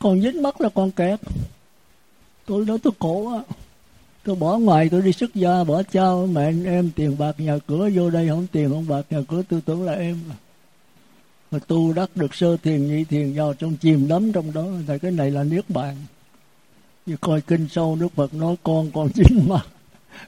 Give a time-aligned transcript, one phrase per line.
[0.00, 1.20] còn dính mắt là còn kẹt
[2.46, 3.54] tôi đó tôi khổ á
[4.26, 7.90] tôi bỏ ngoài, tôi đi xuất gia, bỏ cha mẹ em, tiền bạc, nhà cửa
[7.94, 10.20] vô đây, không tiền, không bạc, nhà cửa tôi tưởng là em.
[11.50, 14.66] Mà tu đắc được sơ thiền, nhị thiền vào trong chìm đắm trong đó.
[14.86, 15.96] Thì cái này là niết bàn.
[17.06, 19.60] Như coi kinh sâu, đức phật nói, con con chính mà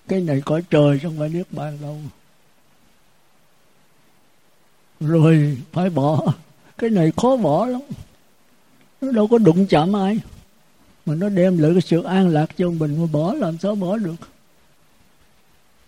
[0.08, 1.96] cái này cõi trời không phải niết bàn đâu.
[5.00, 6.34] Rồi, phải bỏ.
[6.78, 7.80] Cái này khó bỏ lắm
[9.00, 10.20] nó đâu có đụng chạm ai.
[11.06, 13.96] Mà nó đem lại cái sự an lạc cho mình mà bỏ làm sao bỏ
[13.96, 14.16] được.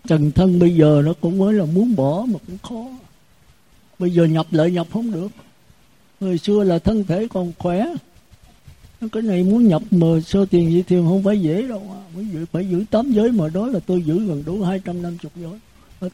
[0.09, 2.91] Trần thân bây giờ nó cũng mới là muốn bỏ mà cũng khó.
[3.99, 5.29] Bây giờ nhập lại nhập không được.
[6.21, 7.87] Hồi xưa là thân thể còn khỏe.
[9.13, 12.01] Cái này muốn nhập mà sơ tiền dị thiền không phải dễ đâu à.
[12.15, 15.03] phải giữ, phải giữ tám giới mà đó là tôi giữ gần đủ hai trăm
[15.03, 15.33] năm chục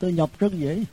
[0.01, 0.85] tôi nhập rất dễ.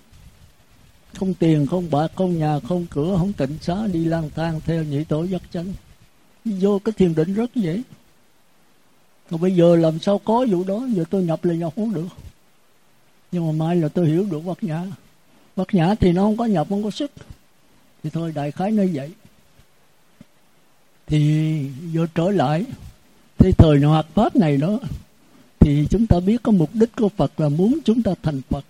[1.13, 4.83] Không tiền không bạc không nhà không cửa không tịnh xá đi lang thang theo
[4.83, 5.73] nhị tổ giác chánh
[6.45, 7.81] vô cái thiền định rất dễ.
[9.29, 10.87] Còn bây giờ làm sao có vụ đó?
[10.93, 12.07] Giờ tôi nhập là nhập không được.
[13.31, 14.85] Nhưng mà mai là tôi hiểu được bát nhã.
[15.55, 17.11] Bát nhã thì nó không có nhập, không có sức.
[18.03, 19.11] Thì thôi, đại khái nó vậy.
[21.07, 21.59] Thì
[21.93, 22.65] vô trở lại.
[23.37, 24.79] Thì thời hoạt pháp này đó,
[25.59, 28.65] thì chúng ta biết có mục đích của Phật là muốn chúng ta thành Phật,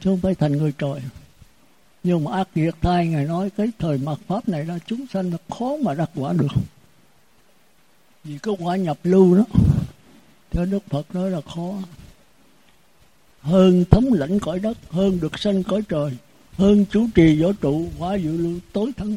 [0.00, 1.00] chứ không phải thành người trời.
[2.02, 5.30] Nhưng mà ác liệt thai ngài nói cái thời mạt pháp này là chúng sanh
[5.30, 6.52] là khó mà đạt quả được
[8.24, 9.44] vì cái quả nhập lưu đó,
[10.50, 11.74] theo đức phật nói là khó.
[13.40, 16.16] Hơn thống lãnh cõi đất, hơn được sanh cõi trời,
[16.52, 19.16] hơn chủ trì võ trụ, quả dự lưu tối thắng.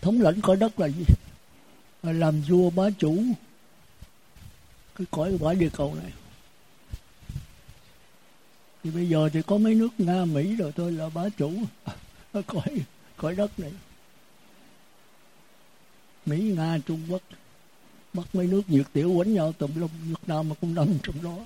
[0.00, 1.04] Thống lãnh cõi đất là gì?
[2.02, 3.16] Là làm vua bá chủ
[4.94, 6.12] cái cõi quả địa cầu này.
[8.84, 11.52] Thì bây giờ thì có mấy nước nga, mỹ rồi tôi là bá chủ
[12.46, 12.84] cõi
[13.16, 13.72] cõi đất này.
[16.26, 17.22] Mỹ, nga, trung quốc
[18.12, 21.22] bắt mấy nước nhiệt tiểu quấn nhau, tùm lum, việt nam mà cũng nằm trong
[21.22, 21.38] đó.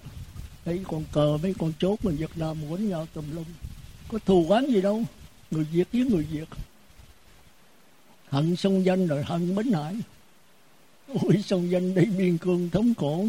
[0.67, 3.45] Mấy con cờ, mấy con chốt mà việt nam quấn nhau, tùm lum.
[4.09, 5.03] Có thù oán gì đâu,
[5.51, 6.49] người việt với người việt.
[8.29, 9.97] Hận sông danh rồi hận bến hải.
[11.09, 13.27] Ôi, sông danh đây biên cương thống khổ.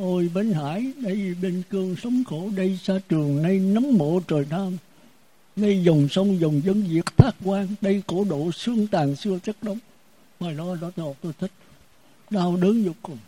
[0.00, 2.50] Ôi, bến hải đây biên cương sống khổ.
[2.56, 4.76] Đây xa trường, nay nấm mộ trời nam
[5.56, 7.68] đây dòng sông, dòng dân việt thác quan.
[7.80, 9.78] Đây cổ độ xương tàn xưa chất đống.
[10.40, 11.50] Mà nó đó tôi thích
[12.30, 13.18] đau đớn vô cùng.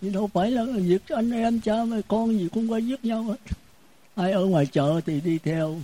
[0.00, 3.22] Thì đâu phải là việc anh em cha mẹ con gì cũng phải giết nhau
[3.22, 3.36] hết.
[4.14, 5.80] Ai ở ngoài chợ thì đi theo,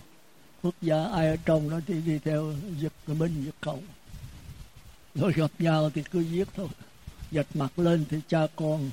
[0.63, 3.83] quốc gia ai ở trong đó thì đi theo giật binh giật cầu
[5.15, 6.69] rồi gặp nhau thì cứ giết thôi.
[7.31, 8.91] Giật mặt lên thì cha con,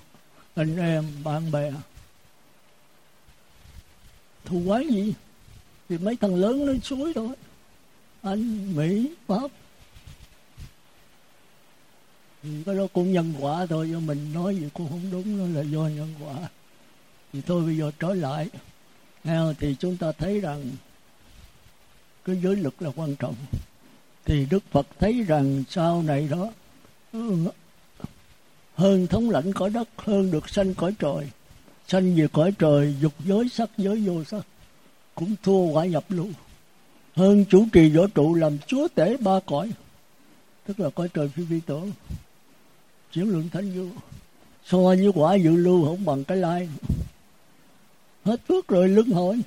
[0.55, 1.71] anh em, bạn bè.
[4.45, 5.13] Thù quái gì?
[5.89, 7.29] Thì mấy thằng lớn lên suối thôi.
[8.21, 9.51] Anh, mỹ, pháp
[12.43, 15.59] Ừ, cái đó cũng nhân quả thôi, do mình nói gì cũng không đúng, nó
[15.59, 16.49] là do nhân quả.
[17.33, 18.49] Thì thôi bây giờ trở lại.
[19.59, 20.63] Thì chúng ta thấy rằng
[22.25, 23.35] cái giới lực là quan trọng.
[24.25, 26.51] Thì đức phật thấy rằng sau này đó
[27.13, 27.37] ừ,
[28.75, 31.29] hơn thống lãnh cõi đất, hơn được sanh cõi trời,
[31.87, 34.47] sanh về cõi trời, dục giới sắc giới vô sắc,
[35.15, 36.27] cũng thua quả nhập lưu
[37.15, 39.71] hơn chủ trì võ trụ làm chúa tể ba cõi,
[40.65, 41.91] tức là cõi trời phi vi tưởng
[43.13, 43.85] chuyển lượng thánh vô.
[44.65, 46.69] So với quả dự lưu không bằng cái lai.
[48.25, 49.41] Hết phước rồi lưng hỏi.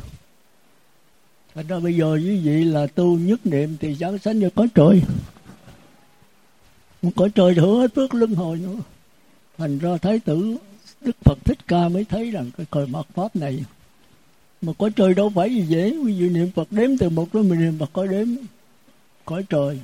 [1.55, 4.67] Thành ra bây giờ quý vị là tu nhất niệm thì giảng sanh như có
[4.75, 5.03] trời.
[7.17, 8.77] Cõi trời hứa hết phước lưng hồi nữa.
[9.59, 10.57] Thành ra thái tử
[11.01, 13.65] đức phật thích ca mới thấy rằng cái cõi mặt pháp này
[14.63, 15.91] mà cõi trời đâu phải gì dễ.
[15.91, 18.29] Quý vị niệm phật đếm từ một đến mười niệm phật có đếm
[19.25, 19.81] cõi trời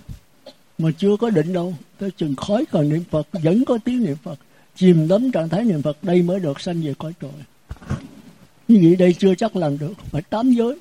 [0.79, 1.75] mà chưa có định đâu.
[1.99, 4.39] Tới chừng khói còn niệm phật, vẫn có tiếng niệm phật.
[4.75, 7.31] Chìm đắm trạng thái niệm phật, đây mới được sanh về cõi trời.
[8.69, 10.79] Như vậy đây chưa chắc làm được, phải tám giới.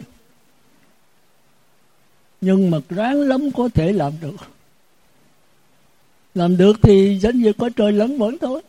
[2.42, 4.36] Nhưng mà ráng lắm có thể làm được.
[6.36, 8.62] Làm được thì dẫn về cõi trời lẫn vẫn thôi.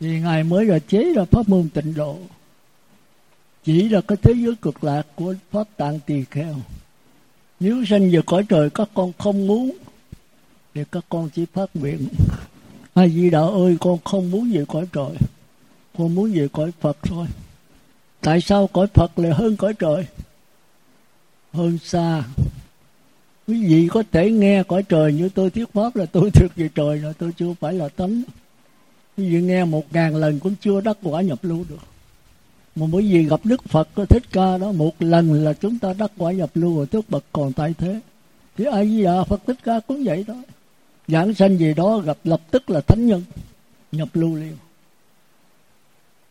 [0.00, 2.18] Vì ngài mới là chế ra pháp môn tịnh độ.
[3.64, 6.54] Chỉ là cái thế giới cực lạc của pháp tạng tỳ kheo.
[7.60, 9.72] Nếu sanh về cõi trời, các con không muốn
[10.76, 12.08] thì các con chỉ phát nguyện.
[12.94, 15.16] A di đà ơi, con không muốn về cõi trời.
[15.98, 17.26] Con muốn về cõi phật thôi.
[18.20, 20.06] Tại sao cõi phật lại hơn cõi trời?
[21.52, 22.24] Hơn xa.
[23.48, 26.68] Quý vị có thể nghe cõi trời như tôi thuyết pháp là tôi thực về
[26.74, 28.22] trời rồi, tôi chưa phải là tánh
[29.16, 31.80] quý vị nghe một ngàn lần cũng chưa đắc quả nhập lưu được.
[32.76, 35.92] Mà bởi vì gặp đức phật có thích ca đó, một lần là chúng ta
[35.92, 38.00] đắc quả nhập lưu rồi tức bậc còn tại thế.
[38.56, 40.36] Thì a di đà, phật thích ca cũng vậy thôi
[41.08, 43.22] giảng sanh gì đó gặp lập tức là thánh nhân,
[43.92, 44.56] nhập lưu liền.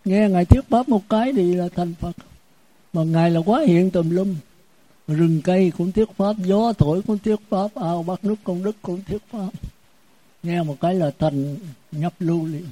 [0.06, 2.16] Nghe ngài thuyết pháp một cái thì là thành phật.
[2.94, 4.36] Mà ngài là quá hiện tùm lum.
[5.07, 8.75] Rừng cây cũng thuyết pháp, gió thổi cũng thuyết pháp, ao bắt nước công đức
[8.81, 9.50] cũng thuyết pháp.
[10.44, 11.57] Nghe một cái là thành
[11.92, 12.66] nhập lưu liền.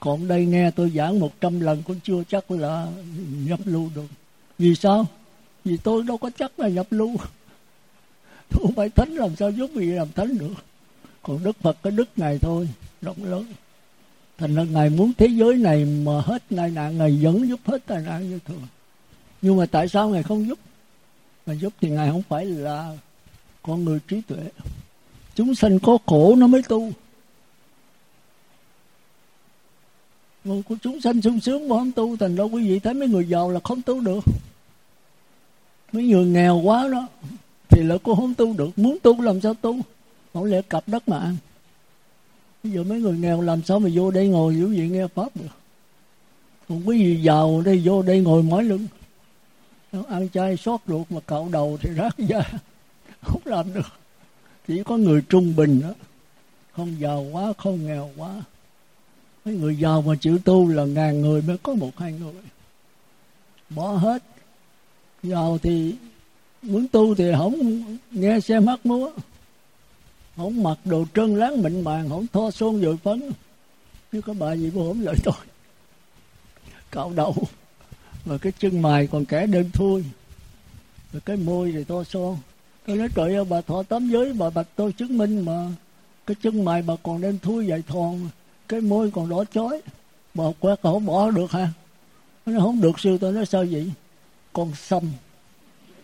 [0.00, 2.86] Còn đây nghe tôi giảng một trăm lần cũng chưa chắc là
[3.46, 4.06] nhập lưu được.
[4.58, 5.06] Vì sao?
[5.64, 7.16] Vì tôi đâu có chắc là nhập lưu.
[8.50, 10.54] Tôi phải thánh, làm sao giúp gì làm thánh được?
[11.22, 12.68] Còn đức phật có đức ngài thôi,
[13.02, 13.44] rộng lớn.
[14.38, 17.86] Thành ra ngài muốn thế giới này mà hết tai nạn, ngài vẫn giúp hết
[17.86, 18.62] tai nạn như thường.
[19.42, 20.58] Nhưng mà tại sao ngài không giúp?
[21.46, 22.96] Mà giúp thì ngài không phải là
[23.62, 24.42] con người trí tuệ.
[25.34, 26.92] Chúng sanh có khổ nó mới tu.
[30.44, 33.08] Người của chúng sanh sung sướng mà không tu, Thành đâu quý vị thấy mấy
[33.08, 34.24] người giàu là không tu được.
[35.92, 37.08] Mấy người nghèo quá đó,
[37.68, 38.78] Thì là cô không tu được.
[38.78, 39.80] Muốn tu làm sao tu?
[40.32, 41.36] Không lẽ cặp đất mà ăn.
[42.62, 45.36] Bây giờ mấy người nghèo làm sao mà vô đây ngồi hiểu gì nghe Pháp
[45.36, 45.48] được.
[46.68, 48.86] Còn quý vị giàu đây vô đây ngồi mỏi lưng.
[50.08, 52.42] Ăn chay xót ruột mà cạo đầu thì rác da.
[53.22, 53.86] Không làm được.
[54.68, 55.94] Chỉ có người trung bình đó.
[56.72, 58.42] Không giàu quá, không nghèo quá.
[59.44, 62.32] Mấy người giàu mà chịu tu là ngàn người mới có một hai người.
[63.70, 64.22] Bỏ hết.
[65.22, 65.94] Giàu thì
[66.62, 69.10] muốn tu thì không nghe xem hát múa
[70.40, 73.32] không mặc đồ trơn láng mịn màng, không thoa son dội phấn.
[74.12, 75.34] Chứ có bà gì cũng không lợi tôi
[76.90, 77.34] cạo đầu.
[78.24, 80.04] Và cái chân mày còn kẻ đơn thui
[81.12, 82.36] rồi cái môi thì thoa son.
[82.86, 85.68] Tôi nói, trời ơi, bà thọ tám giới, bà bạch tôi chứng minh mà.
[86.26, 88.28] Cái chân mày bà còn đen thui dày thòn,
[88.68, 89.82] cái môi còn đỏ chói.
[90.34, 91.72] Bà quét không bỏ được ha
[92.46, 93.90] nó không được sư, tôi nói, sao vậy?
[94.52, 95.02] Con xăm.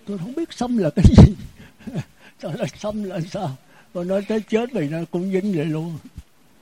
[0.06, 1.35] Tôi không biết xăm là cái gì.
[2.41, 3.56] Tôi nói xăm là sao?
[3.96, 5.98] Tôi nói tới chết mình nó cũng dính vậy luôn.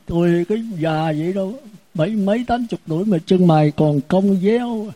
[0.06, 1.54] Tôi cái già vậy đâu.
[1.94, 4.86] Bảy mấy tám chục tuổi mà chân mày còn cong véo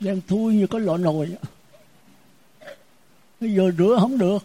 [0.00, 1.28] Đang thui như có lọ nồi.
[3.40, 4.44] Bây giờ rửa không được.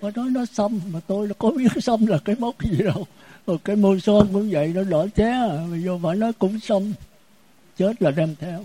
[0.00, 3.06] Mà nói nó xăm, mà tôi nó có biết xăm là cái mốc gì đâu.
[3.46, 5.66] Rồi cái môi son cũng vậy, nó đỏ ché à.
[5.70, 6.92] mà vô phải nói cũng xong
[7.76, 8.64] chết là đem theo.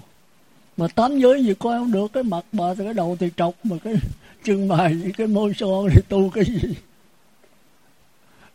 [0.77, 3.65] Mà tám giới gì coi không được, cái mặt bà thì cái đầu thì trọc,
[3.65, 3.95] mà cái
[4.43, 6.75] chân mày cái môi son thì tu cái gì?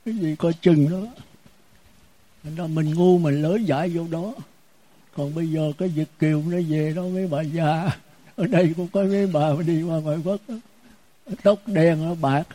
[0.08, 1.00] Cái gì coi chừng đó.
[2.42, 4.34] Thành ra mình ngu mình lỡ dại vô đó.
[5.16, 7.90] Còn bây giờ cái Việt Kiều nó về đó, mấy bà già,
[8.36, 10.40] ở đây cũng có mấy bà đi qua ngoại quốc
[11.42, 12.48] tóc đen nó bạc.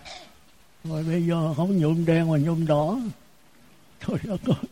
[0.84, 3.00] Rồi bây giờ không nhuộm đen mà nhuộm đỏ.
[4.08, 4.70] Trời đất ơi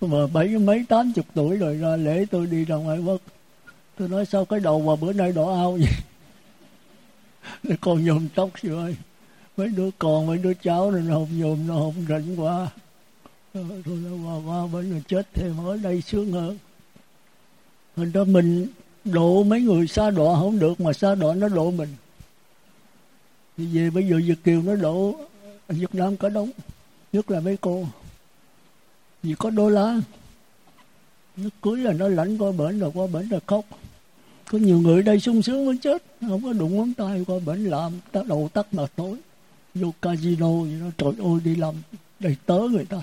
[0.00, 3.20] Mà bảy mấy tám chục tuổi rồi ra lễ tôi đi ra ngoại quốc.
[3.98, 5.92] Tôi nói sao cái đầu mà bữa nay đỏ ao vậy?
[7.62, 8.96] Nó còn nhuộm tóc rồi ơi?
[9.56, 12.70] Mấy đứa con, mấy đứa cháu nên nó không nhôm, nó không rảnh quá.
[13.54, 16.58] Thôi nó qua qua bên nó chết thêm ở đây sướng hơn.
[17.96, 18.66] Thành ra mình
[19.04, 21.88] độ mấy người xa đọa không được mà xa đọa nó độ mình.
[23.56, 25.14] Thì về bây giờ Việt Kiều nó độ,
[25.68, 26.50] Việt Nam cả đống,
[27.12, 27.86] nhất là mấy cô.
[29.22, 30.00] Vì có đô la
[31.36, 33.64] nó cưới là nó lãnh qua bển rồi qua bển là khóc.
[34.50, 37.64] Có nhiều người đây sung sướng mới chết, không có đụng ngón tay, qua bển
[37.64, 39.16] làm, ta đầu tắt mà tối
[39.74, 40.86] vô casino gì đó.
[40.98, 41.74] Trời ơi, đi làm
[42.20, 43.02] đầy tớ người ta.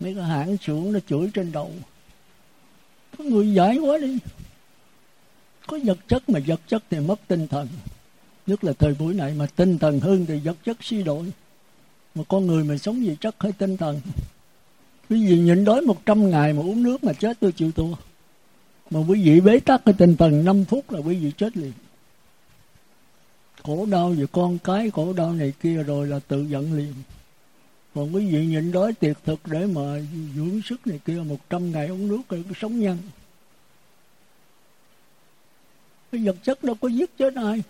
[0.00, 1.72] Mấy cái hãng xưởng nó chửi trên đầu.
[3.18, 4.18] Có người giải quá đi.
[5.66, 7.68] Có vật chất mà vật chất thì mất tinh thần.
[8.46, 11.32] Nhất là thời buổi này mà tinh thần hơn thì vật chất suy đổi.
[12.14, 14.00] Mà con người mình sống gì chất hay tinh thần.
[15.10, 17.94] Quý vị nhịn đói một trăm ngày mà uống nước mà chết tôi chịu thua.
[18.90, 21.72] Mà quý vị bế tắc cái tinh thần 5 phút là quý vị chết liền
[23.68, 26.94] khổ đau về con cái khổ đau này kia rồi là tự giận liền.
[27.94, 30.00] Còn quý vị nhịn đói tuyệt thực để mà
[30.36, 32.98] dưỡng sức này kia, một trăm ngày uống nước rồi sống nhân
[36.12, 37.62] cái vật chất đâu có giết chết ai.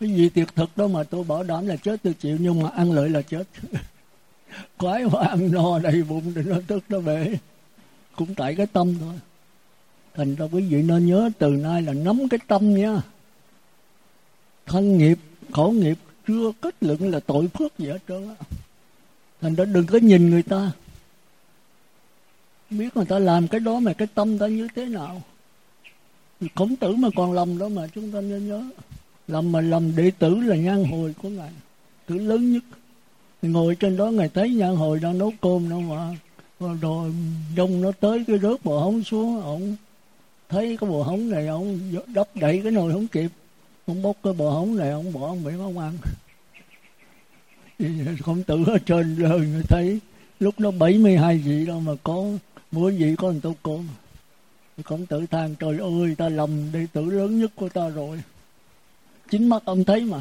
[0.00, 2.68] Cái gì tuyệt thực đâu mà tôi bảo đảm là chết, tôi chịu, nhưng mà
[2.68, 3.44] ăn lợi là chết.
[4.78, 7.36] Quái mà ăn no đầy bụng thì nó tức nó bể.
[8.16, 9.14] Cũng tại cái tâm thôi.
[10.14, 13.02] Thành ra quý vị nên nhớ, từ nay là nắm cái tâm nha
[14.66, 15.18] thân nghiệp,
[15.50, 18.34] khổ nghiệp chưa kết luận là tội phước gì hết trơn á.
[19.40, 20.72] Thành ra đừng có nhìn người ta.
[22.70, 25.22] Biết người ta làm cái đó mà cái tâm ta như thế nào.
[26.54, 28.64] Khổng tử mà còn lầm đó mà chúng ta nên nhớ.
[29.28, 31.50] Lầm mà lầm đệ tử là nhan hồi của ngài.
[32.06, 32.62] Tử lớn nhất.
[33.42, 36.16] Ngồi trên đó ngài thấy nhan hồi đang nấu cơm đâu mà
[36.80, 37.12] rồi
[37.56, 39.76] đông nó tới cái rớt bò hóng xuống ông
[40.48, 43.28] thấy cái bò hóng này ông đắp đẩy cái nồi không kịp
[43.86, 45.92] ông bốc cái bò hóng này, ông bỏ, ông bị ông ăn.
[47.78, 49.98] Không khổng tử ở trên rồi người thấy,
[50.40, 52.24] lúc đó 72 vị đâu mà có,
[52.72, 53.88] mỗi vị có một tô cơm.
[54.84, 58.22] Khổng tử than, trời ơi, ta lầm đệ tử lớn nhất của ta rồi.
[59.30, 60.20] Chính mắt ông thấy mà.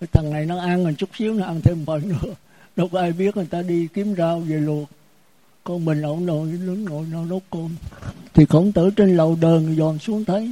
[0.00, 2.34] Cái thằng này nó ăn một chút xíu, nó ăn thêm phần nữa.
[2.76, 4.88] Đâu có ai biết người ta đi kiếm rau về luộc.
[5.64, 7.76] Con mình ổng nồi lớn ngồi nó nấu cơm.
[8.34, 10.50] Thì khổng tử trên lầu đờn dòm xuống thấy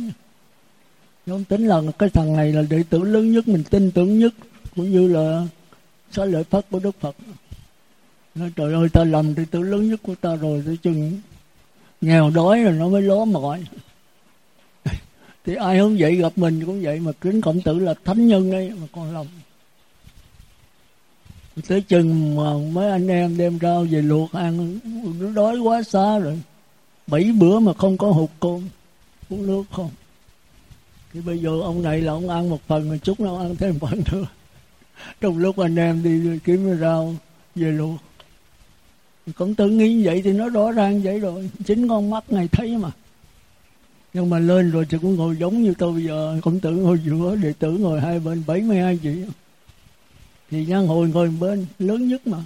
[1.26, 4.34] ông tính là cái thằng này là đệ tử lớn nhất, mình tin tưởng nhất,
[4.76, 5.46] cũng như là
[6.10, 7.16] xá lợi phất của đức phật.
[8.34, 11.20] Nói, trời ơi, ta làm đệ tử lớn nhất của ta rồi, tới chừng
[12.00, 13.64] nghèo đói rồi nó mới ló mọi.
[15.44, 18.50] Thì ai không vậy gặp mình cũng vậy, mà kính khổng tử là thánh nhân
[18.50, 19.26] đấy mà còn lòng.
[21.68, 24.78] Tới chừng mà mấy anh em đem rau về luộc, ăn,
[25.20, 26.40] nó đói quá xa rồi.
[27.06, 28.68] Bảy bữa mà không có hụt cơm,
[29.30, 29.90] uống nước không
[31.12, 33.78] thì bây giờ ông này là ông ăn một phần, mà chút nó ăn thêm
[33.78, 34.26] phần nữa.
[35.20, 37.14] Trong lúc anh em đi kiếm rau
[37.54, 38.00] về luộc.
[39.36, 41.50] Cũng tự nghĩ vậy thì nó rõ ràng vậy rồi.
[41.64, 42.90] Chính con mắt này thấy mà.
[44.14, 46.38] Nhưng mà lên rồi thì cũng ngồi giống như tôi bây giờ.
[46.42, 49.24] Cũng tự ngồi giữa đệ tử ngồi hai bên 72 vị.
[50.50, 52.38] Thì nhân hồi ngồi bên, lớn nhất mà.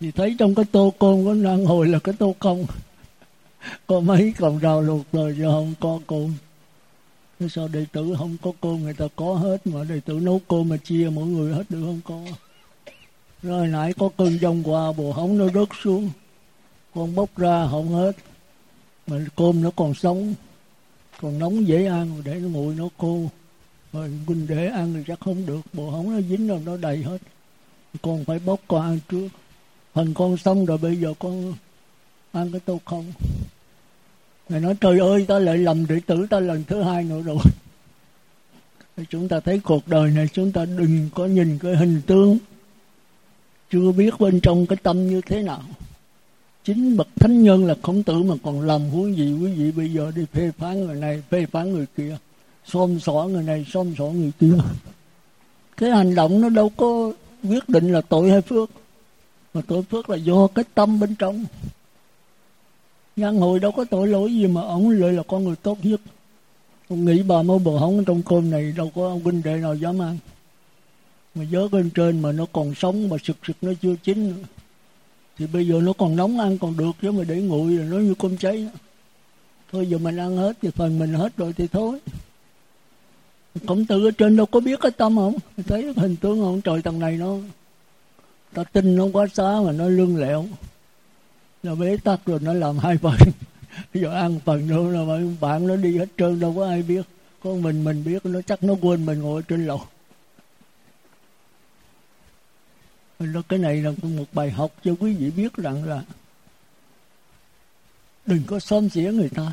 [0.00, 2.64] Thì thấy trong cái tô côn của nhân hồi là cái tô công.
[3.86, 6.32] Có mấy cọng rau luộc rồi chứ không có côn
[7.48, 10.68] sao đệ tử không có côn người ta có hết mà đệ tử nấu côn
[10.68, 12.36] mà chia mỗi người hết được không có
[13.42, 16.10] rồi nãy có cơn giông qua bồ hóng nó rớt xuống.
[16.94, 18.12] Con bốc ra không hết,
[19.06, 20.34] mà cơm nó còn sống.
[21.20, 23.24] Còn nóng dễ ăn, để nó nguội nó khô.
[23.92, 27.02] Rồi mình để ăn thì chắc không được, bồ hóng nó dính rồi nó đầy
[27.02, 27.18] hết.
[28.02, 29.28] Con phải bốc con ăn trước.
[29.92, 31.54] Phần con xong rồi bây giờ con
[32.32, 33.12] ăn cái tô không?
[34.50, 37.38] Ngài nói, trời ơi, ta lại lầm đệ tử ta lần thứ hai nữa rồi.
[39.10, 42.38] Chúng ta thấy cuộc đời này, chúng ta đừng có nhìn cái hình tướng.
[43.70, 45.62] Chưa biết bên trong cái tâm như thế nào.
[46.64, 49.92] Chính bậc thánh nhân là khổng tử mà còn làm huống gì quý vị bây
[49.92, 52.16] giờ đi phê phán người này, phê phán người kia,
[52.64, 54.54] xôm xỏ người này, xôm xỏ người kia.
[55.76, 58.70] Cái hành động nó đâu có quyết định là tội hay phước,
[59.54, 61.44] mà tội phước là do cái tâm bên trong
[63.16, 66.00] nhân hồi đâu có tội lỗi gì mà ông lại là con người tốt nhất.
[66.88, 69.74] Ông nghĩ bà mau bờ hóng trong cơm này đâu có ông huynh đệ nào
[69.74, 70.18] dám ăn.
[71.34, 74.42] Mà dớ bên trên mà nó còn sống mà sực sực nó chưa chín nữa.
[75.38, 77.98] Thì bây giờ nó còn nóng ăn còn được chứ mà để nguội là nó
[77.98, 78.68] như cơm cháy.
[79.72, 81.98] Thôi giờ mình ăn hết thì phần mình hết rồi thì thôi.
[83.66, 85.34] Khổng tử ở trên đâu có biết cái tâm không?
[85.66, 86.60] Thấy hình tướng không?
[86.60, 87.36] Trời tầng này nó
[88.54, 90.46] ta tin nó quá xá mà nó lương lẹo
[91.62, 93.16] nó bế tắc rồi, nó làm hai phần.
[93.94, 97.06] Giờ ăn phần nữa là bạn nó đi hết trơn, đâu có ai biết.
[97.42, 99.82] Có mình mình biết, nó chắc nó quên mình ngồi trên lầu.
[103.48, 106.02] Cái này là một bài học cho quý vị biết rằng là
[108.26, 109.52] đừng có xóm xỉa người ta.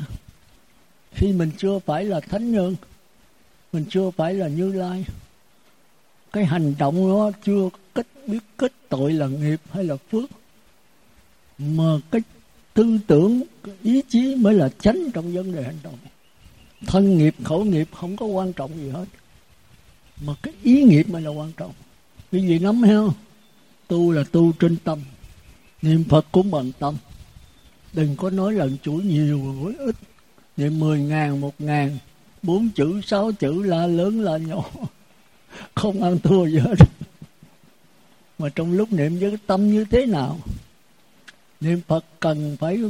[1.12, 2.76] Khi mình chưa phải là thánh nhân,
[3.72, 5.04] mình chưa phải là như lai,
[6.32, 10.30] cái hành động nó chưa kích biết kết tội là nghiệp hay là phước
[11.58, 12.20] mà cái
[12.74, 15.98] tư tưởng, cái ý chí mới là chánh trong vấn đề hành động.
[16.86, 19.04] Thân nghiệp, khẩu nghiệp không có quan trọng gì hết.
[20.26, 21.72] Mà cái ý nghiệp mới là quan trọng.
[22.32, 23.12] Cái gì nắm heo
[23.88, 24.98] tu là tu trên tâm.
[25.82, 26.96] Niệm phật cũng bằng tâm.
[27.92, 29.96] Đừng có nói lần chuỗi nhiều với ít.
[30.56, 31.98] Niệm mười ngàn, một ngàn,
[32.42, 34.70] bốn chữ, sáu chữ, la lớn, la nhỏ.
[35.74, 36.74] Không ăn thua gì hết.
[38.38, 40.40] Mà trong lúc niệm với cái tâm như thế nào?
[41.60, 42.80] Niệm phật cần phải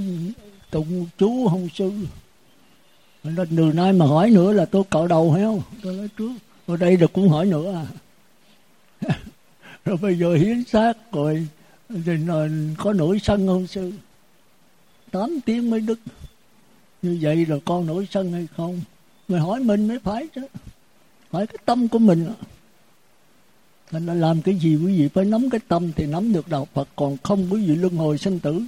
[0.71, 1.93] tụng chú không sư.
[3.25, 6.31] Nên từ nay mà hỏi nữa là tôi cạo đầu heo tôi nói trước
[6.67, 7.87] ở đây được cũng hỏi nữa à.
[9.85, 11.47] Rồi bây giờ hiến xác rồi,
[11.89, 12.13] thì
[12.79, 13.93] có nổi sân không sư?
[15.11, 15.99] Tám tiếng mới đứt.
[17.03, 18.81] Như vậy rồi con nổi sân hay không?
[19.29, 20.47] Mày hỏi mình mới phải chứ.
[21.31, 22.33] Hỏi cái tâm của mình.
[23.91, 26.69] Mình đã làm cái gì quý vị phải nắm cái tâm thì nắm được đạo
[26.75, 28.63] phật, còn không quý vị luân hồi sinh tử.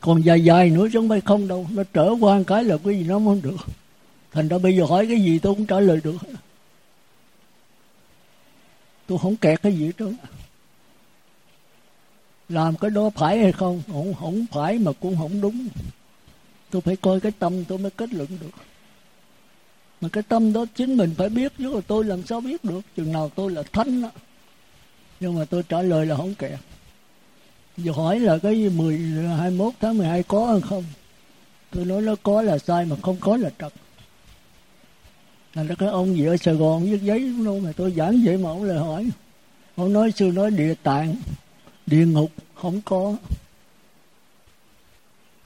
[0.00, 3.02] Còn dài dài nữa chứ không phải không đâu, nó trở qua cái là quý
[3.02, 3.56] vị nắm không được.
[4.32, 6.16] Thành ra bây giờ hỏi cái gì tôi cũng trả lời được.
[9.06, 10.12] Tôi không kẹt cái gì hết
[12.48, 13.82] làm cái đó phải hay không?
[13.86, 15.68] Không không phải mà cũng không đúng.
[16.70, 18.50] Tôi phải coi cái tâm tôi mới kết luận được.
[20.00, 23.12] Mà cái tâm đó chính mình phải biết chứ tôi làm sao biết được, chừng
[23.12, 24.10] nào tôi là thánh đó
[25.20, 26.58] nhưng mà tôi trả lời là không kẹt
[27.76, 28.98] giờ hỏi là cái 10,
[29.38, 30.84] 21 tháng 12 có hay không?
[31.70, 33.72] Tôi nói nó có là sai mà không có là trật.
[35.54, 38.50] Là cái ông gì ở Sài Gòn viết giấy luôn mà tôi giảng vậy mà
[38.50, 39.10] ông lại hỏi.
[39.76, 41.16] Ông nói sư nói địa tạng
[41.86, 43.16] địa ngục không có.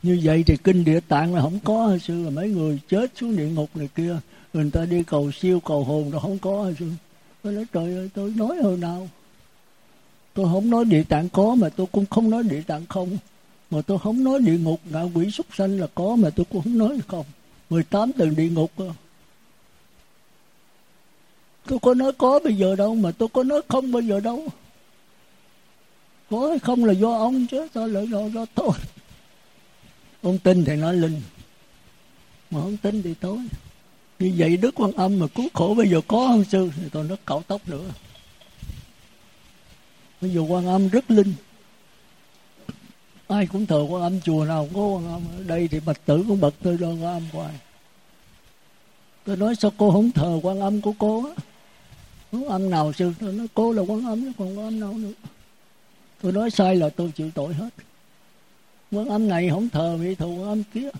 [0.02, 3.10] Như vậy thì kinh địa tạng là không có hồi xưa là mấy người chết
[3.16, 4.16] xuống địa ngục này kia
[4.52, 6.86] người ta đi cầu siêu cầu hồn nó không có hồi xưa
[7.42, 9.08] tôi nói trời ơi tôi nói hồi nào?
[10.34, 13.18] Tôi không nói địa tạng có mà tôi cũng không nói địa tạng không.
[13.70, 16.62] Mà tôi không nói địa ngục ngạ quỷ súc sanh là có mà tôi cũng
[16.62, 17.24] không nói không.
[17.70, 18.72] 18 tầng địa ngục
[21.66, 24.46] tôi có nói có bây giờ đâu mà tôi có nói không bây giờ đâu.
[26.30, 28.70] Có hay không là do ông chứ sao lại do, do tôi?
[30.22, 31.20] Ông tin thì nói linh
[32.50, 33.38] mà không tin thì tối
[34.18, 36.70] như vậy đức quan âm mà cứu khổ bây giờ có không sư?
[36.76, 37.84] Thì tôi nói cạo tóc nữa
[40.20, 41.34] bây giờ quan âm rất linh.
[43.28, 45.22] Ai cũng thờ quan âm, chùa nào cũng có quan âm.
[45.38, 47.54] Ở đây thì bạch tử cũng bật tôi đơn quan âm hoài.
[49.24, 51.42] Tôi nói sao cô không thờ quan âm của cô á?
[52.32, 54.92] Quan âm nào sư tôi nói cô là quan âm chứ còn quan âm nào
[54.92, 55.12] nữa.
[56.22, 57.68] Tôi nói sai là tôi chịu tội hết.
[58.90, 60.90] Quan âm này không thờ vị thù quan âm kia.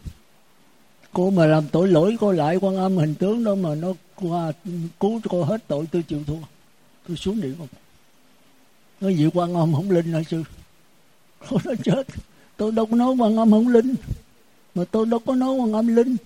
[1.12, 4.52] Cô mà làm tội lỗi cô lại quan âm hình tướng đó mà nó qua
[5.00, 6.40] cứu cô hết tội, tôi chịu thua.
[7.08, 7.68] Tôi xuống địa ngục
[9.00, 10.42] nói gì quan âm không linh hả sư?
[11.50, 12.06] Tôi nói chết.
[12.56, 13.94] Tôi đâu có nói quan âm không linh.
[14.74, 16.16] Mà tôi đâu có nói quan âm linh.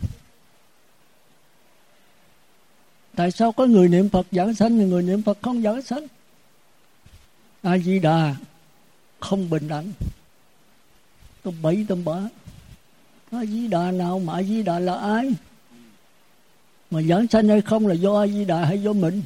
[3.16, 6.07] Tại sao có người niệm phật giảng sanh người niệm phật không giảng sanh?
[7.62, 8.35] A di đà
[9.21, 9.93] không bình đẳng.
[11.43, 12.21] Tôi bậy tôi bả
[13.31, 15.31] a di đà nào mà a di đà là ai?
[16.90, 19.23] Mà giảng sanh hay không là do a di đà hay do mình?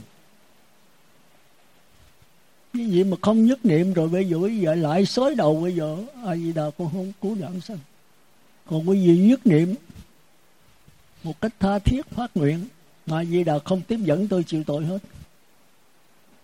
[2.72, 5.74] Cái gì mà không nhất niệm rồi bây giờ bây giờ lại xới đầu bây
[5.74, 5.96] giờ?
[6.24, 7.78] A di đà con không cứu giảng sanh.
[8.70, 9.74] Còn cái gì nhất niệm
[11.22, 12.66] một cách tha thiết phát nguyện
[13.06, 14.98] mà di đà không tiếp dẫn tôi chịu tội hết.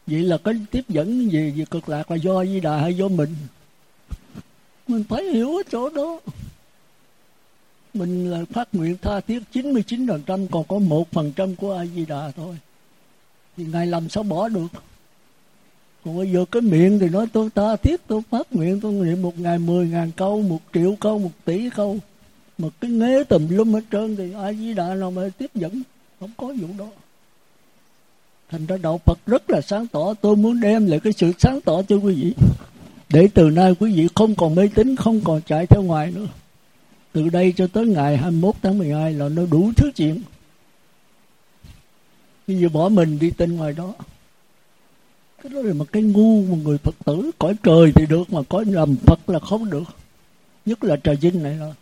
[0.07, 3.09] Vậy là cái tiếp dẫn gì gì cực lạc là do di đà hay do
[3.09, 3.35] mình?
[4.89, 6.21] Mình phải hiểu ở chỗ đó.
[7.95, 12.05] Mình là phát nguyện tha thiết 99% còn có một phần trăm của A Di
[12.07, 12.59] Đà thôi.
[13.57, 14.67] Thì ngài làm sao bỏ được?
[16.05, 19.23] Còn bây giờ cái miệng thì nói tôi tha thiết, tôi phát nguyện tôi niệm
[19.23, 21.99] một ngày mười ngàn câu, một triệu câu, một tỷ câu.
[22.59, 25.83] Mà cái nghế tùm lum hết trơn thì ai Di Đà nào mà tiếp dẫn?
[26.21, 26.87] Không có vụ đó.
[28.51, 30.15] Thành ra đạo Phật rất là sáng tỏ.
[30.15, 32.35] Tôi muốn đem lại cái sự sáng tỏ cho quý vị.
[33.09, 36.27] Để từ nay quý vị không còn mê tín, không còn chạy theo ngoài nữa.
[37.13, 40.23] Từ đây cho tới ngày 21 tháng 12 là nó đủ thứ chuyện.
[42.47, 43.95] Bây giờ bỏ mình đi tin ngoài đó
[45.45, 48.41] cái đó là một cái ngu một người phật tử cõi trời thì được mà
[48.49, 49.83] cõi làm phật là không được.
[50.67, 51.75] Nhất là trời vinh này là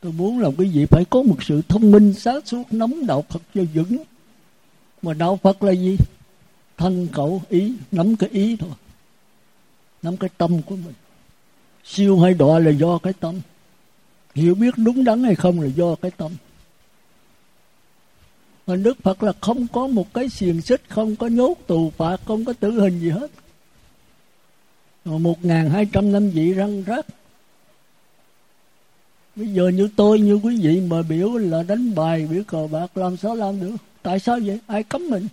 [0.00, 3.24] tôi muốn làm quý vị phải có một sự thông minh, sáng suốt nắm đạo
[3.28, 3.96] phật cho vững.
[5.02, 5.96] Mà đạo phật là gì?
[6.76, 8.70] Thân cậu ý, nắm cái ý thôi.
[10.02, 10.94] Nắm cái tâm của mình.
[11.84, 13.40] Siêu hay đọa là do cái tâm.
[14.34, 16.32] Hiểu biết đúng đắn hay không là do cái tâm
[18.70, 22.16] mà Đức Phật là không có một cái xiềng xích, Không có nhốt tù phạt,
[22.24, 23.30] Không có tử hình gì hết.
[25.04, 27.06] Một ngàn hai trăm năm vị răng rác
[29.36, 32.96] Bây giờ như tôi, như quý vị mà biểu là đánh bài, biểu cờ bạc,
[32.96, 33.76] làm sao làm được?
[34.02, 34.58] Tại sao vậy?
[34.66, 35.28] Ai cấm mình?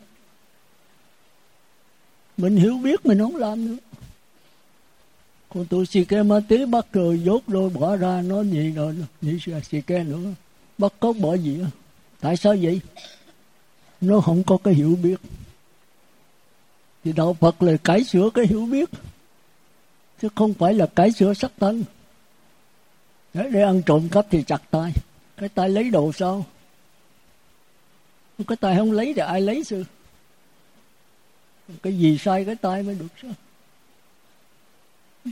[2.38, 3.78] Mình hiểu biết mình không làm nữa
[5.50, 8.96] còn tôi xì ke ma tí bắt rồi dốt đôi bỏ ra nó gì rồi,
[9.22, 10.20] nhị xì ke nữa.
[10.78, 11.60] Bắt có bỏ gì
[12.22, 12.82] tại sao vậy?
[14.02, 15.20] Nó không có cái hiểu biết.
[17.04, 18.90] Thì đạo phật là cải sửa cái hiểu biết
[20.22, 21.84] chứ không phải là cải sửa sắc thân
[23.34, 24.92] để, để ăn trộm cắp thì chặt tay.
[25.38, 26.46] Cái tay lấy đồ sao?
[28.48, 29.84] Cái tay không lấy thì ai lấy sư
[31.84, 33.32] cái gì sai cái tay mới được sao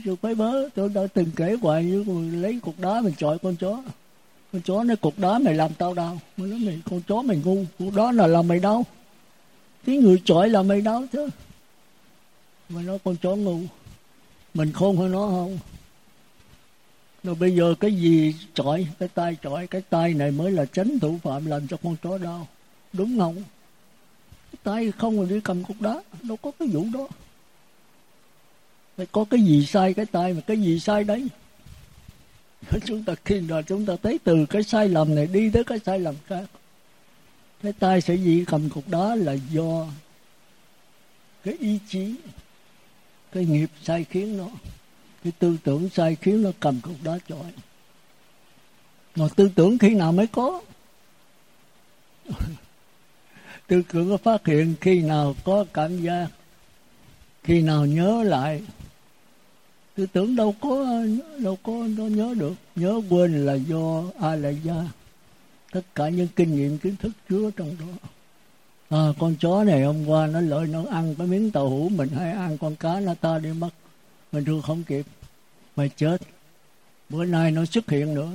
[0.04, 2.04] chứ phải bớ tôi đã từng kể hoài như
[2.42, 3.82] lấy cục đá mình chọi con chó
[4.56, 6.20] con chó nó cục đá mày làm tao đau.
[6.36, 7.64] Mày nói mày, con chó mày ngu.
[7.78, 8.84] Cục đó là làm mày đau.
[9.86, 11.28] Cái người chọi là mày đau chứ.
[12.68, 13.60] Mày nói con chó ngu.
[14.54, 15.58] Mình khôn hơn nó không?
[17.22, 20.98] Rồi bây giờ cái gì chọi, cái tay chọi, cái tay này mới là tránh
[20.98, 22.48] thủ phạm làm cho con chó đau.
[22.92, 23.34] Đúng không?
[24.52, 27.08] Cái tay không mà đi cầm cục đá, đâu có cái vụ đó.
[28.96, 31.28] Phải có cái gì sai cái tay mà cái gì sai đấy?
[32.86, 35.78] Chúng ta khi rồi chúng ta thấy từ cái sai lầm này đi tới cái
[35.86, 36.44] sai lầm khác.
[37.62, 39.86] Cái tay sẽ gì cầm cục đó là do
[41.44, 42.14] cái ý chí,
[43.32, 44.48] cái nghiệp sai khiến nó,
[45.24, 47.52] cái tư tưởng sai khiến nó cầm cục đó chọi
[49.16, 50.62] mà tư tưởng khi nào mới có?
[53.66, 56.28] Tư tưởng có phát hiện khi nào có cảm giác,
[57.44, 58.62] khi nào nhớ lại
[59.96, 61.04] tư tưởng đâu có
[61.38, 62.52] đâu có nó nhớ được.
[62.76, 64.88] Nhớ quên là do a la gia
[65.72, 68.08] tất cả những kinh nghiệm kiến thức chứa trong đó.
[68.98, 72.08] À, con chó này hôm qua nó lợi nó ăn cái miếng tàu hũ mình
[72.08, 73.68] hay ăn con cá nó ta đi mất.
[74.32, 75.06] Mình thương không kịp.
[75.76, 76.22] Mày chết.
[77.08, 78.30] Bữa nay nó xuất hiện nữa.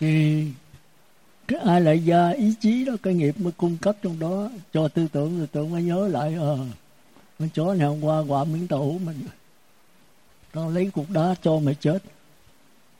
[0.00, 0.44] Thì
[1.48, 4.50] cái ai lại ra ý chí đó cái nghiệp mới cung cấp trong đó.
[4.72, 6.58] Cho tư tưởng tư tưởng mới nhớ lại ờ
[7.38, 9.16] con chó này hôm qua quả miếng tàu hủ mình.
[10.52, 11.98] Tao lấy cục đá cho mày chết.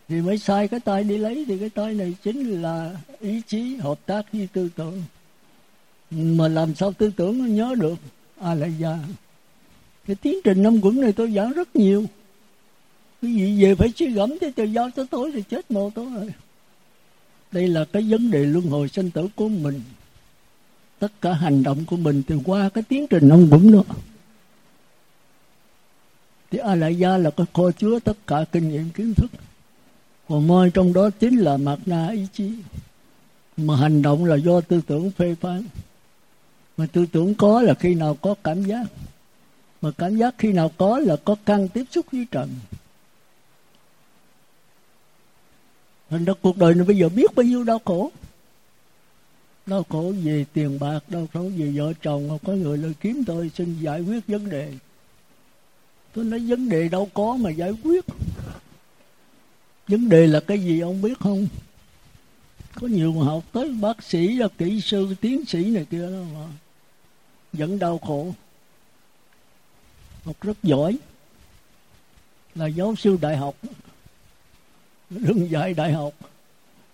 [0.08, 3.76] Thì mới sai cái tay đi lấy thì cái tay này chính là ý chí
[3.76, 5.02] hợp tác với tư tưởng.
[6.10, 7.94] Mà làm sao tư tưởng nó nhớ được?
[8.40, 8.98] Ai lại già,
[10.06, 12.04] cái tiến trình năm quẩn này tôi giảng rất nhiều.
[13.22, 16.06] Cái gì về phải suy gẫm chứ từ giao tới tối thì chết mồ tối
[16.14, 16.32] rồi.
[17.52, 19.82] Đây là cái vấn đề luân hồi sinh tử của mình.
[20.98, 23.82] Tất cả hành động của mình từ qua cái tiến trình năm quẩn đó
[26.50, 29.30] thì a la gia là cái kho chứa tất cả kinh nghiệm kiến thức.
[30.28, 32.52] Còn môi trong đó chính là mặt na ý chí.
[33.56, 35.64] Mà hành động là do tư tưởng phê phán.
[36.76, 38.86] Mà tư tưởng có là khi nào có cảm giác.
[39.82, 42.50] Mà cảm giác khi nào có là có căn tiếp xúc với trần.
[46.10, 48.10] Thành ra cuộc đời này bây giờ biết bao nhiêu đau khổ.
[49.66, 53.50] Đau khổ về tiền bạc, đau khổ về vợ chồng có người lời kiếm tôi
[53.54, 54.72] xin giải quyết vấn đề
[56.18, 58.04] tôi nói, vấn đề đâu có mà giải quyết.
[59.88, 61.48] Vấn đề là cái gì ông biết không?
[62.74, 66.22] Có nhiều người học tới bác sĩ là kỹ sư, tiến sĩ này kia đó
[66.34, 66.46] mà
[67.52, 68.34] vẫn đau khổ.
[70.24, 70.98] Học rất giỏi.
[72.54, 73.54] Là giáo sư đại học.
[75.10, 76.14] Đứng dạy đại học.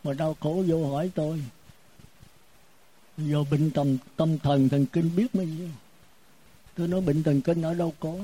[0.04, 1.42] Mà đau khổ vô hỏi tôi.
[3.18, 5.68] Giờ bệnh tâm tâm thần thần kinh biết mấy gì
[6.74, 8.14] tôi nói, bệnh thần kinh ở đâu có?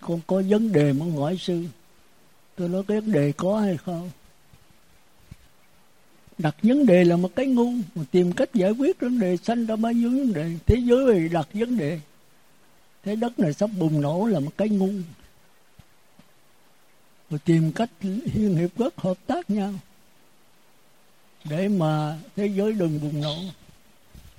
[0.00, 1.64] Con có vấn đề muốn hỏi sư.
[2.56, 4.10] Tôi nói cái vấn đề có hay không?
[6.38, 9.66] Đặt vấn đề là một cái ngu, mà tìm cách giải quyết vấn đề sanh
[9.66, 10.56] ra bao nhiêu vấn đề.
[10.66, 12.00] Thế giới đặt vấn đề.
[13.04, 14.90] Thế đất này sắp bùng nổ là một cái ngu.
[17.30, 17.90] Rồi tìm cách
[18.34, 19.74] liên hiệp quốc hợp tác nhau
[21.44, 23.36] để mà thế giới đừng bùng nổ.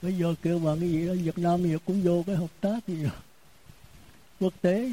[0.01, 2.51] Bây giờ kêu bằng cái gì đó, Việt Nam bây giờ cũng vô cái hợp
[2.61, 3.09] tác gì đó.
[4.39, 4.91] quốc tế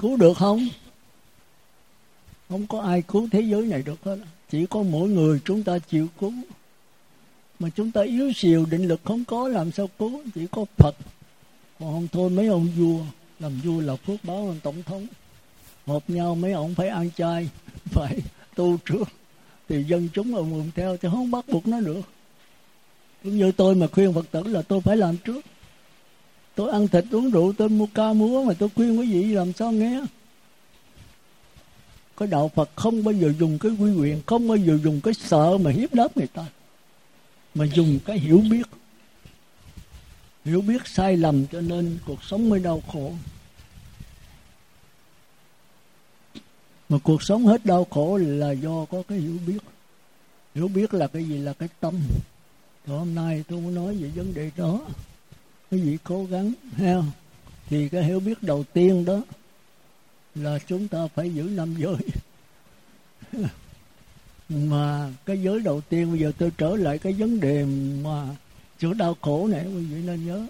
[0.00, 0.68] cứu được không?
[2.48, 4.18] Không có ai cứu thế giới này được hết.
[4.50, 6.32] Chỉ có mỗi người chúng ta chịu cứu.
[7.58, 10.22] Mà chúng ta yếu xìu, định lực không có, làm sao cứu?
[10.34, 10.96] Chỉ có phật.
[11.78, 13.00] Còn không thôi, mấy ông vua,
[13.40, 15.06] làm vua là phước báo làm tổng thống.
[15.86, 17.48] Hợp nhau, mấy ông phải ăn chay,
[17.84, 18.18] phải
[18.54, 19.08] tu trước.
[19.68, 22.00] Thì dân chúng ông ủng theo thì không bắt buộc nó được.
[23.22, 25.40] Cũng như tôi mà khuyên phật tử là tôi phải làm trước
[26.60, 29.52] tôi ăn thịt uống rượu, tôi mua ca múa mà tôi khuyên quý vị làm
[29.52, 30.00] sao nghe?
[32.16, 35.14] Cái đạo Phật không bao giờ dùng cái quy quyền, không bao giờ dùng cái
[35.14, 36.46] sợ mà hiếp đáp người ta,
[37.54, 38.66] mà dùng cái hiểu biết.
[40.44, 43.12] Hiểu biết sai lầm cho nên cuộc sống mới đau khổ.
[46.88, 49.58] Mà cuộc sống hết đau khổ là do có cái hiểu biết.
[50.54, 51.38] Hiểu biết là cái gì?
[51.38, 52.00] Là cái tâm.
[52.86, 54.80] Thì hôm nay tôi muốn nói về vấn đề đó
[55.70, 57.02] quý vị cố gắng ha
[57.66, 59.22] thì cái hiểu biết đầu tiên đó
[60.34, 61.96] là chúng ta phải giữ năm giới.
[64.48, 67.64] Mà cái giới đầu tiên, bây giờ tôi trở lại cái vấn đề
[68.02, 68.36] mà
[68.78, 70.46] chỗ đau khổ này, quý vị nên nhớ.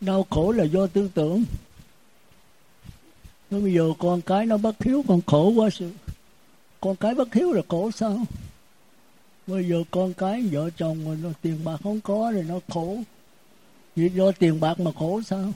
[0.00, 1.44] Đau khổ là do tư tưởng.
[3.50, 5.90] Nó bây giờ con cái nó bất hiếu, con khổ quá sự.
[6.80, 8.24] Con cái bất hiếu là khổ sao?
[9.50, 12.98] Bây giờ con cái vợ chồng rồi nó tiền bạc không có thì nó khổ.
[13.96, 15.52] Vì do tiền bạc mà khổ sao?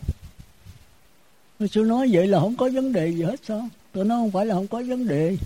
[1.59, 3.68] Tôi sư nói vậy là không có vấn đề gì hết sao?
[3.92, 5.37] Tôi nói không phải là không có vấn đề.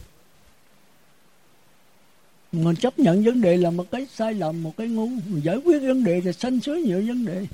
[2.53, 5.07] Mình chấp nhận vấn đề là một cái sai lầm, một cái ngu.
[5.07, 7.47] Mình giải quyết vấn đề thì sanh sới nhiều vấn đề.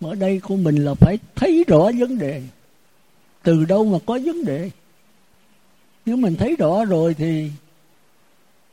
[0.00, 2.42] Mà ở đây của mình là phải thấy rõ vấn đề.
[3.42, 4.70] Từ đâu mà có vấn đề?
[6.06, 7.50] Nếu mình thấy rõ rồi thì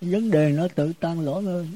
[0.01, 1.67] vấn đề nó tự tan lỗ lên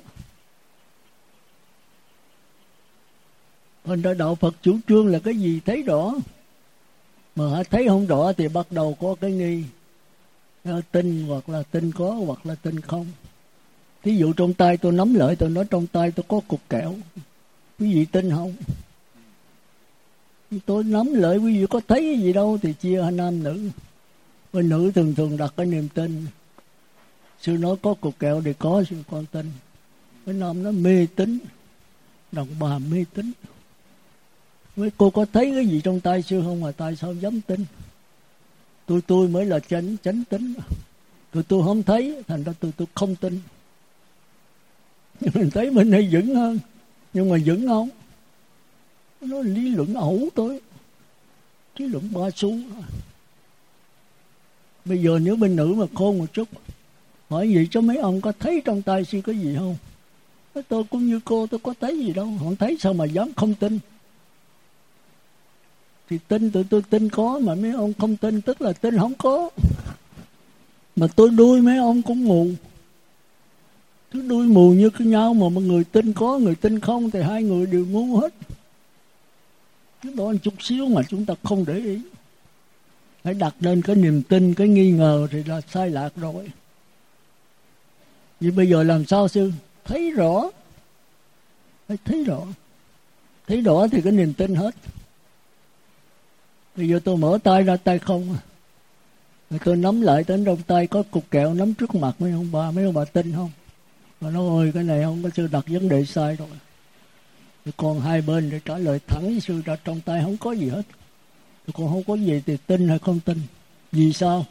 [3.85, 6.13] Thành ra đạo Phật chủ trương là cái gì thấy rõ.
[7.35, 9.63] Mà thấy không rõ thì bắt đầu có cái nghi.
[10.91, 13.05] Tin hoặc là tin có hoặc là tin không.
[14.03, 16.95] Thí dụ trong tay tôi nắm lợi tôi nói, trong tay tôi có cục kẹo.
[17.79, 18.53] Quý vị tin không?
[20.65, 23.69] Tôi nắm lợi quý vị có thấy cái gì đâu Thì chia hai nam nữ.
[24.53, 26.25] Người nữ thường thường đặt cái niềm tin
[27.45, 29.51] sư nói có cục kẹo thì có, sư con tin.
[30.25, 31.39] Mấy nam nó mê tín
[32.31, 33.31] đàn bà mê tín.
[34.75, 37.65] Với cô có thấy cái gì trong tay sư không mà tại sao dám tin?
[38.85, 40.53] Tôi tôi mới là chánh chánh tính
[41.31, 43.39] tôi tôi không thấy, thành ra tôi tôi không tin.
[45.33, 46.59] Mình thấy mình hay vững hơn.
[47.13, 47.89] Nhưng mà vững không?
[49.21, 50.61] Nó lý luận ẩu tôi
[51.77, 52.51] lý luận ba số
[54.85, 56.49] bây giờ nếu bên nữ mà khôn một chút
[57.29, 59.77] hỏi gì cho mấy ông có thấy trong tay sư có gì không?
[60.67, 63.53] Tôi cũng như cô, tôi có thấy gì đâu, không thấy sao mà dám không
[63.53, 63.79] tin?
[66.09, 69.13] Thì tin tụi tôi tin có, mà mấy ông không tin tức là tin không
[69.13, 69.49] có.
[70.95, 72.47] Mà tôi đuôi mấy ông cũng mù.
[74.11, 77.21] Cứ đuôi mù như cái nhau mà một người tin có, người tin không thì
[77.21, 78.33] hai người đều ngu hết.
[80.01, 82.01] Cái đó chút xíu mà chúng ta không để ý.
[83.23, 86.51] Phải đặt lên cái niềm tin, cái nghi ngờ thì là sai lạc rồi.
[88.45, 89.51] Vậy bây giờ làm sao sư?
[89.85, 90.49] Thấy rõ.
[91.87, 92.41] Phải thấy rõ.
[93.47, 94.75] Thấy rõ thì cái niềm tin hết.
[96.75, 98.39] Bây giờ tôi mở tay ra, tay không à.
[99.49, 102.51] rồi tôi nắm lại đến trong tay, có cục kẹo nắm trước mặt mấy ông
[102.51, 103.51] bà mấy ông bà tin không?
[104.21, 106.47] Mà nói ơi cái này không có sư đặt vấn đề sai rồi.
[107.65, 110.51] Thì còn hai bên để trả lời thẳng với sư ra trong tay, không có
[110.51, 110.83] gì hết.
[111.65, 113.37] Tôi còn không có gì thì tin hay không tin?
[113.91, 114.45] Vì sao?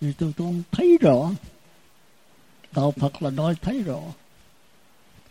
[0.00, 1.30] Vì tôi tôi không thấy rõ
[2.76, 4.00] đạo phật là nói thấy rõ.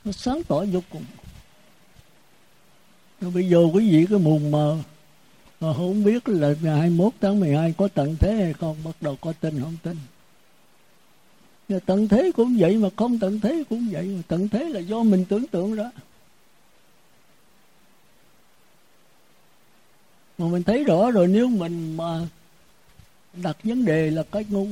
[0.06, 1.06] Nó sáng tỏ vô cùng.
[3.22, 4.78] Rồi bây giờ quý vị cái mù mờ
[5.60, 9.16] mà không biết là ngày 21 tháng 12 có tận thế hay không, bắt đầu
[9.22, 9.98] có tin không tin.
[11.70, 14.80] Và tận thế cũng vậy mà không tận thế cũng vậy mà tận thế là
[14.80, 15.92] do mình tưởng tượng đó.
[20.40, 22.28] mà mình thấy rõ rồi, nếu mình mà
[23.34, 24.68] đặt vấn đề là cái ngu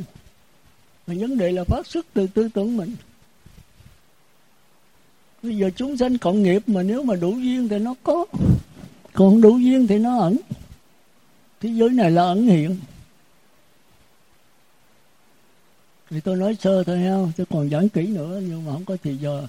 [1.07, 2.95] mà vấn đề là phát xuất từ tư tưởng mình.
[5.43, 8.25] Bây giờ chúng sanh cộng nghiệp mà nếu mà đủ duyên thì nó có.
[9.13, 10.37] Còn đủ duyên thì nó ẩn.
[11.61, 12.77] Thế giới này là ẩn hiện.
[16.09, 18.97] Thì tôi nói sơ thôi ha tôi còn giảng kỹ nữa, nhưng mà không có
[19.03, 19.47] thì giờ.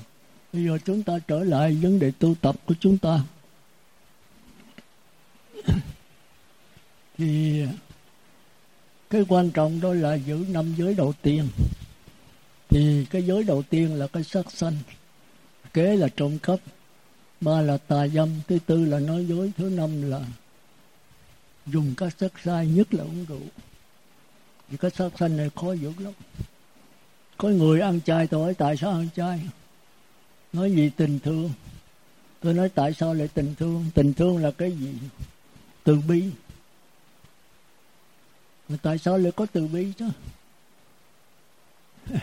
[0.52, 3.20] Bây giờ chúng ta trở lại vấn đề tu tập của chúng ta.
[7.18, 7.62] Thì
[9.10, 11.48] cái quan trọng đó là giữ năm giới đầu tiên.
[12.68, 14.76] Thì cái giới đầu tiên là cái sắc sanh.
[15.72, 16.58] Kế là trộm cắp,
[17.40, 20.20] ba là tà dâm, thứ tư là nói dối, thứ năm là
[21.66, 23.40] dùng các sắc sai nhất là uống rượu.
[24.70, 26.12] Thì cái sắc sanh này khó giữ lắm.
[27.36, 29.40] Có người ăn chay, tôi hỏi, tại sao ăn chay?
[30.52, 30.90] Nói gì?
[30.96, 31.50] Tình thương.
[32.40, 33.86] Tôi nói, tại sao lại tình thương?
[33.94, 34.94] Tình thương là cái gì?
[35.84, 36.24] Từ bi
[38.68, 40.08] mà tại sao lại có từ bi chứ?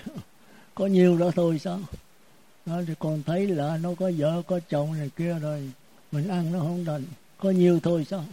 [0.75, 1.79] Có nhiều đó thôi sao?
[2.65, 5.71] Đó thì còn thấy là nó có vợ, có chồng này kia rồi,
[6.12, 7.03] mình ăn nó không đành.
[7.38, 8.25] Có nhiều thôi sao?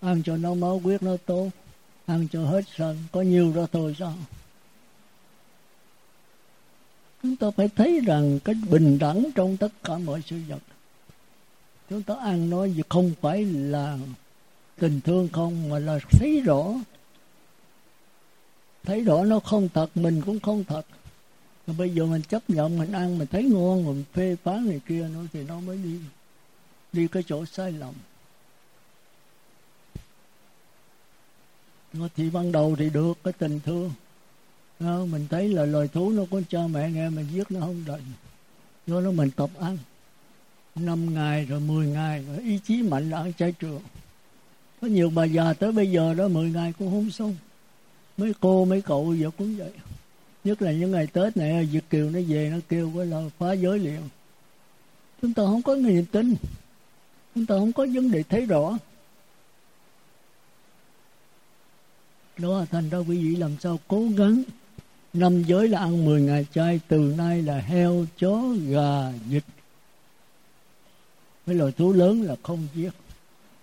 [0.00, 1.50] Ăn cho nó máu huyết nó tốt,
[2.06, 4.14] ăn cho hết sân, có nhiều đó thôi sao?
[7.22, 10.62] Chúng ta phải thấy rằng cái bình đẳng trong tất cả mọi sự vật.
[11.90, 13.98] Chúng ta ăn nói gì không phải là
[14.78, 16.74] tình thương không, mà là thấy rõ
[18.82, 20.86] thấy rõ nó không thật mình cũng không thật.
[21.66, 24.80] Rồi bây giờ mình chấp nhận mình ăn mình thấy ngon mình phê phán này
[24.86, 25.98] kia nó thì nó mới đi
[26.92, 27.94] đi cái chỗ sai lầm.
[32.16, 33.90] Thì ban đầu thì được cái tình thương.
[34.80, 37.84] Đó, mình thấy là loài thú nó có cha mẹ nghe mình giết nó không
[37.86, 38.02] đành.
[38.86, 39.78] Do đó mình tập ăn.
[40.74, 43.82] Năm ngày rồi 10 ngày rồi ý chí mạnh là ăn chay trường
[44.80, 47.36] có nhiều bà già tới bây giờ đó 10 ngày cũng không xong
[48.16, 49.72] mấy cô, mấy cậu giờ cũng vậy.
[50.44, 53.52] Nhất là những ngày tết này việt kiều nó về, nó kêu cái là phá
[53.52, 54.00] giới liền.
[55.22, 56.34] Chúng ta không có niềm tin.
[57.34, 58.78] Chúng ta không có vấn đề thấy rõ.
[62.38, 64.42] Đó thành ra quý vị làm sao cố gắng.
[65.12, 69.44] Năm giới là ăn 10 ngày chay, từ nay là heo, chó, gà, vịt.
[71.46, 72.90] Mấy loài thú lớn là không giết.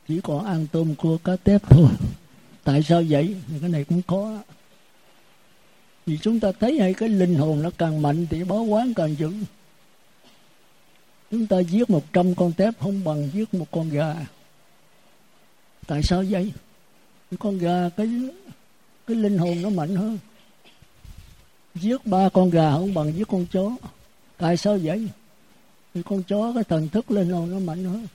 [0.08, 1.90] Chỉ còn ăn tôm cua, cá tép thôi
[2.70, 3.36] tại sao vậy?
[3.48, 4.32] Thì cái này cũng khó.
[6.06, 9.16] Vì chúng ta thấy hay cái linh hồn nó càng mạnh thì báo quán càng
[9.16, 9.34] dữ
[11.32, 14.16] chúng ta giết một trăm con tép không bằng giết một con gà.
[15.88, 16.52] Tại sao vậy?
[17.40, 18.10] Con gà, cái
[19.08, 20.18] cái linh hồn nó mạnh hơn.
[21.76, 23.72] Giết ba con gà không bằng giết con chó.
[24.38, 25.08] Tại sao vậy?
[25.94, 28.08] Thì con chó, cái thần thức linh hồn nó mạnh hơn.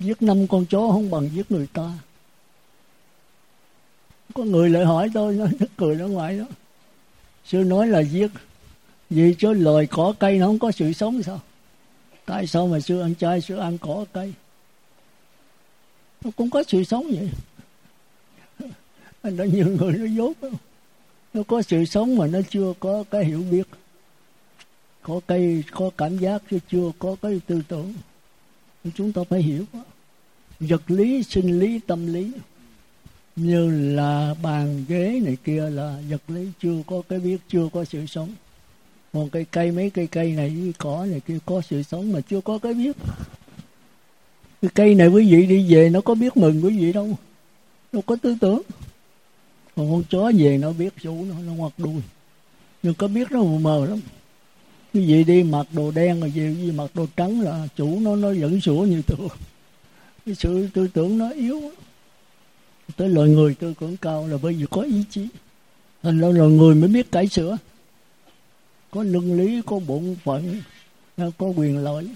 [0.00, 1.92] Giết năm con chó không bằng giết người ta
[4.34, 6.44] có người lại hỏi tôi, nó cười nó ngoài đó.
[7.44, 8.30] Sư nói là giết.
[9.10, 11.40] Vì chứ loài cỏ cây nó không có sự sống sao?
[12.24, 14.32] Tại sao mà sư ăn chay, sư ăn cỏ cây?
[16.24, 17.30] Nó cũng có sự sống vậy.
[19.22, 20.32] Anh đã nhiều người nó dốt
[21.34, 23.68] nó có sự sống mà nó chưa có cái hiểu biết.
[25.02, 27.94] Có cây, có cảm giác chứ chưa có cái tư tưởng.
[28.94, 29.64] Chúng ta phải hiểu.
[30.60, 32.32] Vật lý, sinh lý, tâm lý
[33.36, 37.84] như là bàn ghế này kia là vật lý chưa có cái biết, chưa có
[37.84, 38.34] sự sống.
[39.12, 42.40] Còn cây cây, mấy cây cây này cỏ này kia có sự sống mà chưa
[42.40, 42.96] có cái biết.
[44.62, 47.18] Cái cây này quý vị đi về nó có biết mừng quý vị đâu.
[47.92, 48.62] Nó có tư tưởng.
[49.76, 52.02] Còn con chó về nó biết chủ nó nó ngoặt đuôi.
[52.82, 54.00] Nhưng có biết nó mù mờ lắm.
[54.92, 58.16] Cái vị đi mặc đồ đen rồi về gì mặc đồ trắng là chủ nó
[58.16, 59.28] nó vẫn sủa như thường.
[60.26, 61.60] Cái sự tư tưởng nó yếu
[62.96, 65.28] tới loài người tôi cũng cao là bởi vì có ý chí.
[66.02, 67.58] Thành ra loài người mới biết cải sửa.
[68.90, 70.62] Có luân lý, có bổn phận
[71.16, 72.08] có quyền lợi.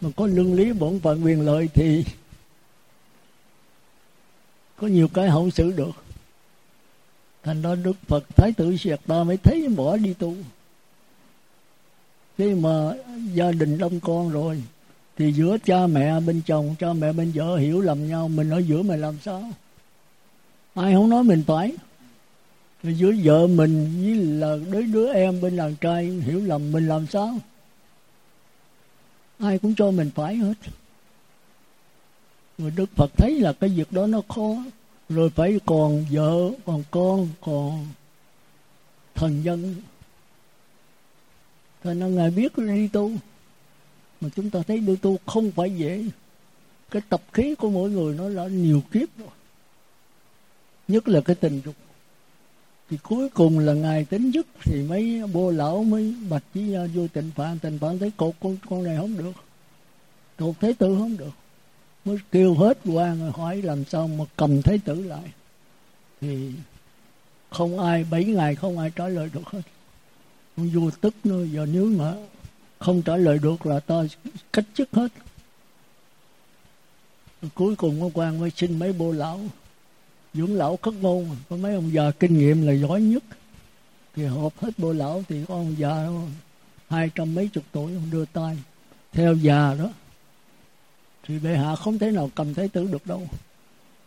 [0.00, 2.04] Mà có luân lý, bổn phận, quyền lợi thì
[4.76, 5.90] có nhiều cái không xử được.
[7.42, 10.34] Thành ra đức phật thái tử siệt ta mới thấy bỏ đi tu.
[12.38, 12.92] Khi mà
[13.34, 14.62] gia đình đông con rồi,
[15.16, 18.58] thì giữa cha mẹ bên chồng, cha mẹ bên vợ hiểu lầm nhau, mình ở
[18.58, 19.50] giữa mình làm sao?
[20.74, 21.72] Ai không nói mình phải.
[22.82, 26.88] Rồi giữa vợ mình với là đứa đứa em bên đàn trai, hiểu lầm mình
[26.88, 27.38] làm sao?
[29.38, 30.54] Ai cũng cho mình phải hết.
[32.58, 34.64] Rồi đức phật thấy là cái việc đó nó khó.
[35.08, 37.86] Rồi phải còn vợ, còn con, còn
[39.14, 39.74] thần dân.
[41.84, 43.10] Cho nên Ngài biết đi tu.
[44.20, 46.04] Mà chúng ta thấy đi tu không phải dễ.
[46.90, 49.28] Cái tập khí của mỗi người nó là nhiều kiếp rồi.
[50.88, 51.74] Nhất là cái tình dục.
[52.90, 57.06] Thì cuối cùng là Ngài tính dứt Thì mấy bô lão mới bạch với vô
[57.12, 59.32] tình phạn Tình phạn thấy cột con, con này không được.
[60.38, 61.32] Cột thế tử không được.
[62.04, 65.32] Mới kêu hết qua rồi hỏi làm sao mà cầm thế tử lại.
[66.20, 66.52] Thì
[67.50, 69.62] không ai, bảy ngày không ai trả lời được hết.
[70.56, 72.14] Con vua tức nữa giờ nếu mà
[72.78, 74.02] không trả lời được là ta
[74.52, 75.12] cách chức hết.
[77.54, 79.40] Cuối cùng ông quan mới xin mấy bô lão
[80.34, 83.22] dưỡng lão khất ngôn có mấy ông già kinh nghiệm là giỏi nhất.
[84.14, 86.06] Thì họp hết bộ lão thì có ông già
[86.88, 88.58] hai trăm mấy chục tuổi ông đưa tay.
[89.12, 89.90] Theo già đó,
[91.26, 93.28] thì bệ hạ không thể nào cầm thái tử được đâu.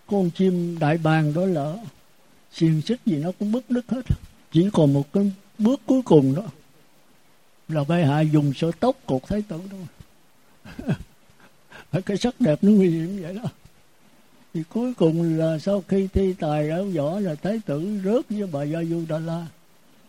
[0.08, 1.78] Con chim đại bàng đó lỡ
[2.52, 4.06] xiềng xích gì nó cũng bứt đứt hết.
[4.52, 6.44] Chỉ còn một cái bước cuối cùng đó
[7.68, 9.78] là bệ hạ dùng sợi tóc cột thái tử đó
[12.06, 13.50] cái sắc đẹp nó nguy hiểm vậy đó
[14.56, 18.48] thì cuối cùng là sau khi thi tài áo võ là thái tử rớt với
[18.52, 19.48] bà gia du đà la.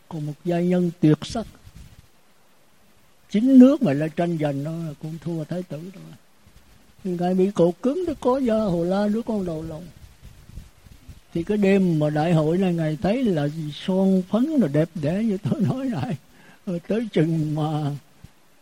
[0.08, 1.46] Còn một gia nhân tuyệt sắc.
[3.30, 7.74] Chính nước mà lại tranh giành nó cũng thua thái tử rồi ngài bị cổ
[7.82, 9.86] cứng nó có gia hồ la đứa con đầu lòng.
[11.34, 15.22] Thì cái đêm mà đại hội này ngài thấy là son phấn là đẹp đẽ
[15.22, 16.16] như tôi nói lại.
[16.66, 17.90] Rồi tới chừng mà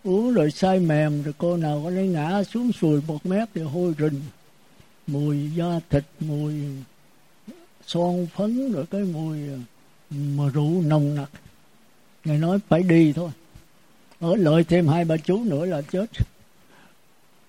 [0.05, 3.63] uống rồi say mềm, rồi cô nào có lấy ngã xuống sùi một mét thì
[3.63, 4.21] hôi rình
[5.07, 6.55] mùi da thịt, mùi
[7.87, 9.59] son phấn, rồi cái mùi ừ,
[10.11, 11.31] mà rượu nồng nặc.
[12.25, 13.31] Ngài nói phải đi thôi.
[14.21, 16.11] Ở lợi thêm hai ba chú nữa là chết.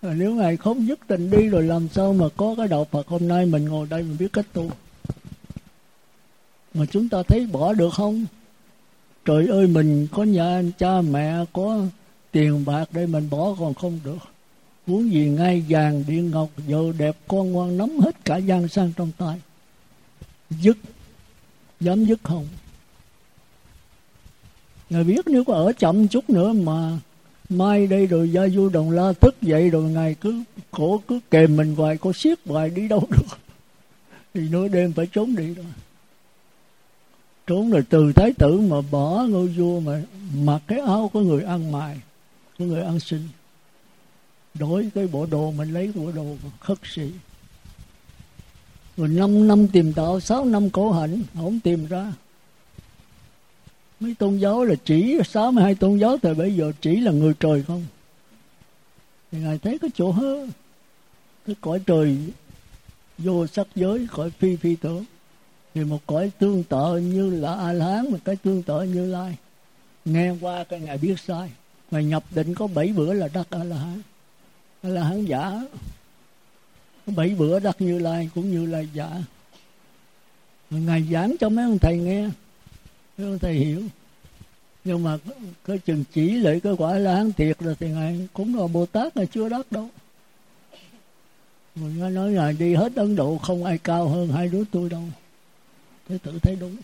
[0.02, 3.28] Nếu ngài không dứt tình đi rồi làm sao mà có cái đạo Phật hôm
[3.28, 4.70] nay mình ngồi đây mình biết cách tu?
[6.74, 8.26] Mà chúng ta thấy bỏ được không?
[9.26, 11.86] Trời ơi, mình có nhà, cha mẹ, có
[12.32, 14.35] tiền bạc để mình bỏ còn không được
[14.88, 18.92] muốn gì ngay vàng, điện ngọc vợ đẹp, con ngoan nắm hết cả gian sang
[18.98, 19.42] trong tay.
[20.50, 20.78] Dứt.
[21.80, 22.48] Dám dứt không?
[24.90, 27.00] Ngài biết nếu có ở chậm chút nữa mà
[27.50, 31.56] mai đây rồi gia du đồng la thức dậy rồi ngài cứ cổ cứ kèm
[31.58, 33.38] mình hoài có siết hoài đi đâu được.
[34.34, 35.66] Thì nửa đêm phải trốn đi rồi.
[37.48, 40.02] Trốn rồi từ thái tử mà bỏ ngôi vua mà
[40.36, 41.98] mặc cái áo của người ăn mài,
[42.60, 43.28] của người ăn xin
[44.60, 47.12] đổi cái bộ đồ mình lấy bộ đồ khất sĩ.
[48.98, 52.14] Rồi năm năm tìm đạo sáu năm khổ hạnh, không tìm ra.
[54.00, 57.12] Mấy tôn giáo là chỉ, sáu mươi hai tôn giáo thời bây giờ chỉ là
[57.12, 57.86] người trời không?
[59.32, 60.48] Thì ngài thấy cái chỗ hơ
[61.48, 62.18] cái cõi trời
[63.18, 65.06] vô sắc giới, cõi phi phi tưởng.
[65.74, 69.06] Thì một cõi tương tự như là a la hán một cái tương tự như
[69.06, 69.38] lai.
[70.06, 71.52] Nghe qua cái ngài biết sai.
[71.92, 74.02] Ngài nhập định có bảy bữa là đắc a la hán
[74.88, 75.62] là hắn giả?
[77.08, 79.10] Bảy bữa đắc như lai cũng như lai giả.
[80.70, 82.30] Ngài giảng cho mấy ông thầy nghe.
[83.18, 83.82] Mấy ông thầy hiểu.
[84.84, 85.18] Nhưng mà
[85.66, 88.86] cái chừng chỉ lại cái quả là hắn tiệt rồi thì ngài cũng là bồ
[88.86, 89.90] tát là chưa đắc đâu.
[91.76, 95.04] Người nói là đi hết ấn độ, không ai cao hơn hai đứa tôi đâu.
[96.10, 96.78] Thế tự thấy đúng.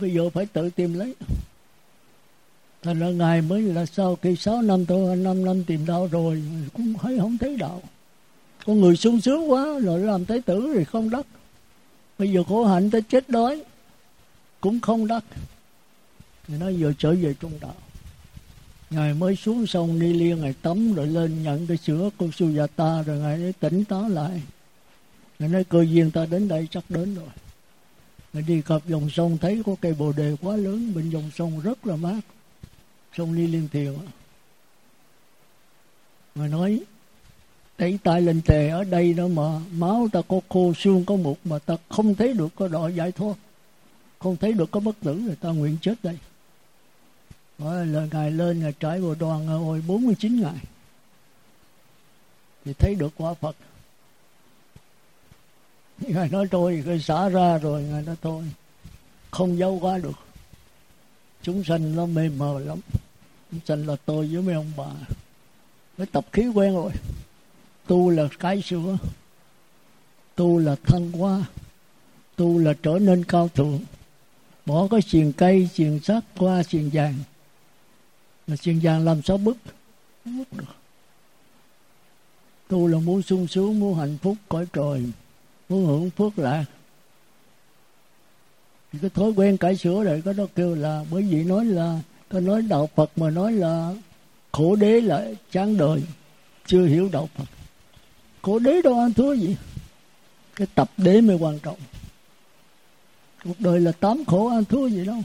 [0.00, 1.14] Bây giờ phải tự tìm lấy
[2.84, 6.42] thành ra ngài mới là sau khi sáu năm tôi năm năm tìm đạo rồi,
[6.72, 7.82] cũng thấy không thấy đạo.
[8.66, 11.26] Con người sung sướng quá rồi làm thái tử thì không đắc.
[12.18, 13.62] Bây giờ khổ hạnh tới chết đói,
[14.60, 15.24] cũng không đắc.
[16.46, 17.74] Thì nó giờ trở về trung đạo.
[18.90, 22.30] Ngài mới xuống sông ni liên ngài tắm rồi lên nhận cái sữa con
[22.76, 24.42] ta, rồi ngài mới tỉnh táo lại.
[25.38, 27.28] Ngài nói cơ duyên ta đến đây chắc đến rồi.
[28.32, 31.60] Ngài đi cặp dòng sông, thấy có cây bồ đề quá lớn, bên dòng sông
[31.60, 32.20] rất là mát
[33.16, 33.94] sông ni liên thiền
[36.34, 36.80] mà nói,
[37.78, 41.38] đẩy tay lên tề ở đây đó mà máu ta có khô, xương có mục
[41.44, 43.34] mà ta không thấy được có đội giải thoát.
[44.18, 46.18] Không thấy được có bất tử, người ta nguyện chết đây.
[47.58, 50.56] Nói là Ngài lên Ngài trải bộ đoàn hồi 49 ngày.
[52.64, 53.56] Thì thấy được quả Phật.
[55.98, 57.82] Ngài nói, tôi, cái xả ra rồi.
[57.82, 58.44] Ngài nói thôi
[59.30, 60.23] Không giấu quá được.
[61.44, 62.78] Chúng sanh nó mê mờ lắm.
[63.50, 64.90] Chúng sanh là tôi với mấy ông bà.
[65.98, 66.92] Mới tập khí quen rồi.
[67.86, 68.96] Tu là cái sữa.
[70.34, 71.44] Tu là thăng hoa.
[72.36, 73.80] Tu là trở nên cao thượng.
[74.66, 77.14] Bỏ cái xiềng cây, xiềng sắt qua xiềng vàng.
[78.46, 79.56] Là xiềng vàng làm sao bức
[80.24, 80.74] không bức được.
[82.68, 85.02] Tu là muốn sung sướng muốn hạnh phúc cõi trời
[85.68, 86.64] muốn hưởng phước lạc
[89.00, 92.40] cái thói quen cải sửa rồi có đó kêu là bởi vì nói là có
[92.40, 93.94] nói đạo Phật mà nói là
[94.52, 96.02] khổ đế là chán đời,
[96.66, 97.44] chưa hiểu đạo Phật.
[98.42, 99.56] Khổ đế đâu ăn thua gì?
[100.56, 101.78] Cái tập đế mới quan trọng.
[103.44, 105.22] Cuộc đời là tám khổ ăn thua gì đâu.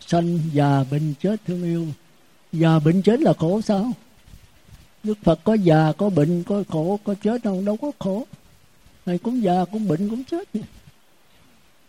[0.00, 1.86] Sanh già bệnh chết thương yêu.
[2.52, 3.92] Già bệnh chết là khổ sao?
[5.02, 8.26] Đức phật có già, có bệnh, có khổ, có chết đâu đâu có khổ.
[9.06, 10.48] Này cũng già, cũng bệnh, cũng chết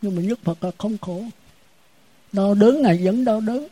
[0.01, 1.23] nhưng mà nhất phật là không khổ.
[2.31, 3.67] Đau đớn này vẫn đau đớn.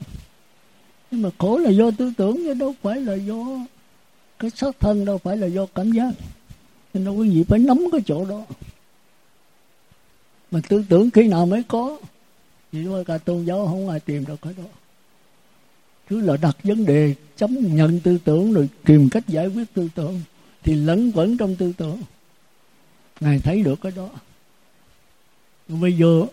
[1.11, 3.45] Nhưng mà khổ là do tư tưởng, chứ đâu phải là do
[4.39, 6.11] cái xác thân, đâu phải là do cảm giác.
[6.93, 8.45] Nên đâu quý vị phải nắm cái chỗ đó.
[10.51, 11.97] Mà tư tưởng khi nào mới có,
[12.71, 14.63] thì thôi cả tôn giáo không ai tìm được cái đó.
[16.07, 19.89] Cứ là đặt vấn đề, chấm nhận tư tưởng rồi tìm cách giải quyết tư
[19.95, 20.21] tưởng,
[20.63, 22.01] thì lẫn quẩn trong tư tưởng.
[23.19, 24.09] Ngài thấy được cái đó
[25.67, 26.25] bây giờ,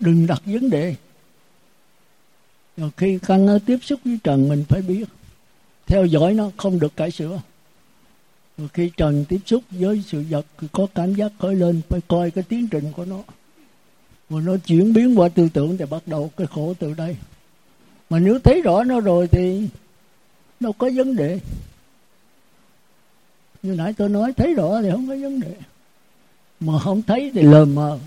[0.00, 0.94] đừng đặt vấn đề.
[2.76, 5.04] Rồi khi căn nó tiếp xúc với trần, mình phải biết.
[5.86, 7.40] Theo dõi nó, không được cải sửa.
[8.58, 12.30] Rồi khi trần tiếp xúc với sự vật có cảm giác khởi lên, phải coi
[12.30, 13.22] cái tiến trình của nó.
[14.30, 17.16] Rồi nó chuyển biến qua tư tưởng thì bắt đầu cái khổ từ đây.
[18.10, 19.68] Mà nếu thấy rõ nó rồi thì
[20.60, 21.40] đâu có vấn đề.
[23.62, 25.54] Như nãy tôi nói, thấy rõ thì không có vấn đề.
[26.60, 27.98] Mà không thấy thì lờ mờ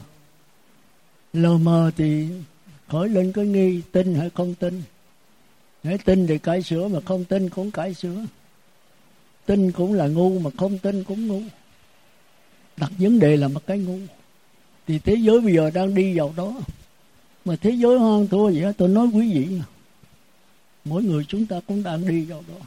[1.34, 2.28] lờ mờ thì
[2.88, 4.82] khởi lên cái nghi, tin hay không tin.
[5.84, 8.26] Nếu tin thì cải sửa mà không tin cũng cải sửa.
[9.46, 11.42] Tin cũng là ngu mà không tin cũng ngu.
[12.78, 13.98] Đặt vấn đề là một cái ngu.
[14.88, 16.54] Thì thế giới bây giờ đang đi vào đó.
[17.46, 19.60] Mà thế giới hoang thua vậy đó tôi nói quý vị
[20.86, 22.66] mỗi người chúng ta cũng đang đi vào đó.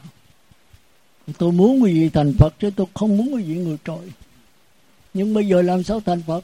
[1.37, 4.11] Tôi muốn quý vị thành phật chứ tôi không muốn quý vị người trội
[5.13, 6.43] nhưng bây giờ làm sao thành phật?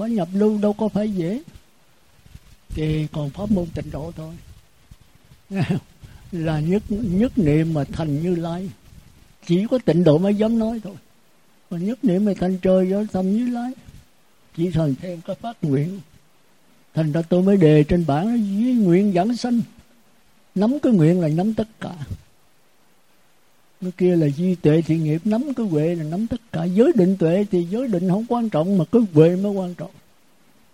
[0.00, 1.42] Có nhập lưu đâu có phải dễ.
[2.68, 4.34] Thì còn pháp môn tịnh độ thôi.
[6.32, 8.70] Là nhất nhất niệm mà thành như lai.
[9.46, 10.94] Chỉ có tịnh độ mới dám nói thôi.
[11.70, 13.72] Mà nhất niệm mà thành trời do tâm như lai.
[14.56, 16.00] Chỉ thành thêm cái phát nguyện.
[16.94, 19.60] Thành ra tôi mới đề trên bảng với nguyện dẫn sanh.
[20.54, 21.92] Nắm cái nguyện là nắm tất cả
[23.80, 26.64] cái kia là duy tuệ thiện nghiệp, nắm cái huệ là nắm tất cả.
[26.64, 29.90] Giới định tuệ thì giới định không quan trọng, mà cái huệ mới quan trọng.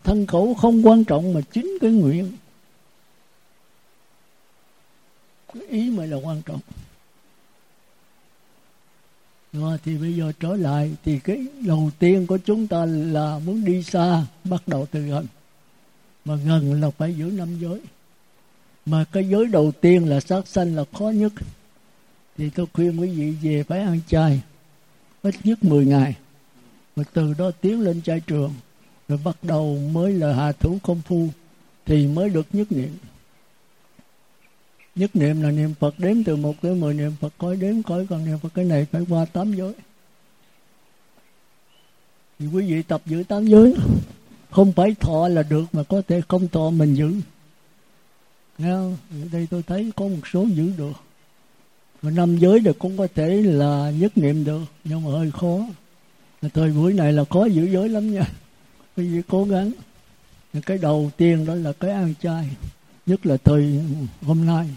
[0.05, 2.33] Thân khẩu không quan trọng mà chính cái nguyện.
[5.55, 6.61] Cái ý mới là quan trọng.
[9.53, 13.65] Rồi thì bây giờ trở lại, thì cái đầu tiên của chúng ta là muốn
[13.65, 15.27] đi xa, bắt đầu từ gần.
[16.25, 17.81] Mà gần là phải giữ năm giới.
[18.87, 21.33] Mà cái giới đầu tiên là sát sanh là khó nhất
[22.37, 24.41] thì tôi khuyên quý vị về phải ăn chay,
[25.23, 26.17] ít nhất 10 ngày.
[26.97, 28.55] Và từ đó tiến lên chay trường,
[29.09, 31.29] rồi bắt đầu mới là hạ thủ công phu,
[31.87, 32.97] thì mới được nhất niệm.
[34.95, 38.07] Nhất niệm là niệm Phật đếm từ một tới mười, niệm Phật coi đếm coi
[38.07, 39.73] còn niệm Phật cái này phải qua tám giới.
[42.39, 43.75] Thì quý vị tập giữ tám giới,
[44.51, 47.15] không phải thọ là được mà có thể không thọ mình giữ.
[48.59, 48.97] Nghe không?
[49.11, 50.93] ở đây tôi thấy có một số giữ được
[52.07, 55.67] mà năm giới thì cũng có thể là nhất niệm được, nhưng mà hơi khó.
[56.55, 58.23] Thời buổi này là khó giữ giới lắm nha.
[58.97, 59.73] Quý vị cố gắng.
[60.67, 62.49] Cái đầu tiên đó là cái ăn chay,
[63.07, 63.81] nhất là thời
[64.23, 64.69] hôm nay.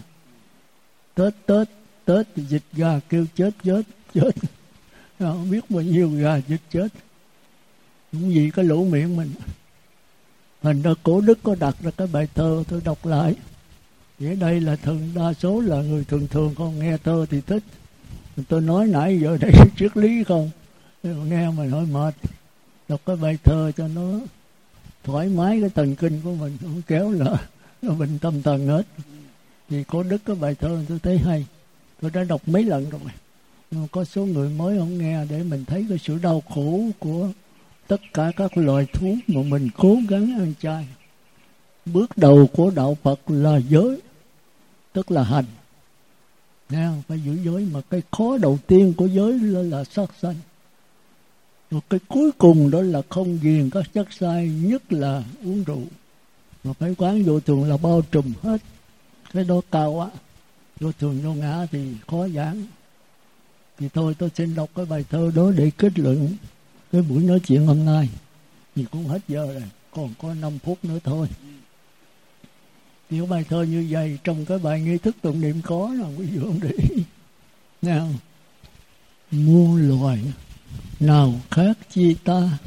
[1.14, 1.68] Tết tết
[2.04, 3.82] tết, dịch gà kêu chết chết
[4.14, 4.30] chết.
[5.18, 6.88] Không biết bao nhiêu gà dịch chết.
[8.12, 9.30] Cũng vì cái lỗ miệng mình.
[10.62, 13.34] Thành ra cổ đức có đặt ra cái bài thơ, tôi đọc lại
[14.20, 17.62] vậy đây là thường đa số là người thường thường không nghe thơ thì thích.
[18.48, 20.50] Tôi nói nãy giờ đây triết lý không?
[21.02, 22.14] Nghe mà nói mệt.
[22.88, 24.12] Đọc cái bài thơ cho nó
[25.04, 27.36] thoải mái cái thần kinh của mình, không kéo là
[27.82, 28.86] nó bệnh tâm thần hết
[29.68, 31.46] thì có đức cái bài thơ tôi thấy hay.
[32.00, 33.00] Tôi đã đọc mấy lần rồi.
[33.70, 37.28] Nhưng có số người mới không nghe để mình thấy cái sự đau khổ của
[37.86, 40.86] tất cả các loài thú mà mình cố gắng ăn chay.
[41.86, 44.00] Bước đầu của đạo phật là giới
[44.92, 45.44] tức là hành.
[46.70, 50.34] Nghe phải giữ giới mà cái khó đầu tiên của giới là, là sát sanh.
[51.70, 55.82] Rồi cái cuối cùng đó là không ghiền các chất sai nhất là uống rượu.
[56.64, 58.60] Mà phải quán vô thường là bao trùm hết.
[59.32, 60.10] Cái đó cao quá.
[60.80, 62.66] Vô thường vô ngã thì khó giảng.
[63.78, 66.28] Thì thôi tôi xin đọc cái bài thơ đó để kết luận
[66.92, 68.08] cái buổi nói chuyện hôm nay.
[68.74, 69.62] Thì cũng hết giờ rồi.
[69.90, 71.28] Còn có 5 phút nữa thôi
[73.10, 76.26] những bài thơ như vậy, trong cái bài nghi thức tụng niệm có là quý
[76.26, 77.02] vị không để ý
[77.82, 78.08] nào.
[79.30, 80.18] Muôn loài
[81.00, 82.58] nào khác chi ta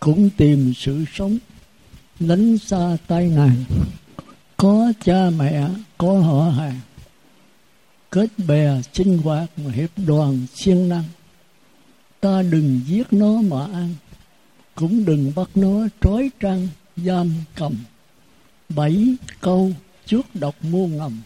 [0.00, 1.38] cũng tìm sự sống
[2.20, 3.64] lánh xa tai nạn.
[4.56, 6.80] Có cha mẹ, có họ hàng,
[8.10, 11.04] kết bè sinh hoạt mà hiệp đoàn siêng năng.
[12.20, 13.94] Ta đừng giết nó mà ăn,
[14.74, 17.74] cũng đừng bắt nó trói trăng giam cầm
[18.76, 19.06] bảy
[19.40, 19.72] câu
[20.06, 21.20] trước độc mua ngầm.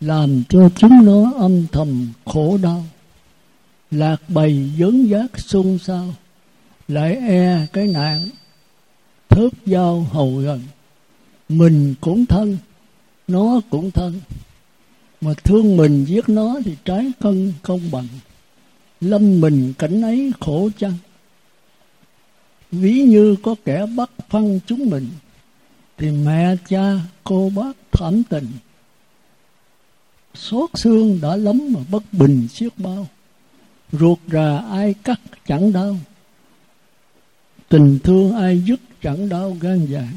[0.00, 2.84] Làm cho chúng nó âm thầm khổ đau.
[3.90, 6.14] Lạc bầy dấn giác xôn xao.
[6.88, 8.28] Lại e cái nạn.
[9.28, 10.60] Thớt dao hầu gần.
[11.48, 12.58] Mình cũng thân,
[13.28, 14.20] nó cũng thân.
[15.20, 18.08] Mà thương mình giết nó thì trái cân công bằng.
[19.00, 20.94] Lâm mình cảnh ấy khổ chăng?
[22.72, 25.06] Ví như có kẻ bắt phân chúng mình
[26.00, 26.92] thì mẹ cha
[27.24, 28.46] cô bác thảm tình.
[30.34, 33.06] Xót xương đã lắm mà bất bình xiết bao.
[33.92, 35.96] Ruột rà ai cắt chẳng đau.
[37.68, 40.12] Tình thương ai dứt chẳng đau gan vàng.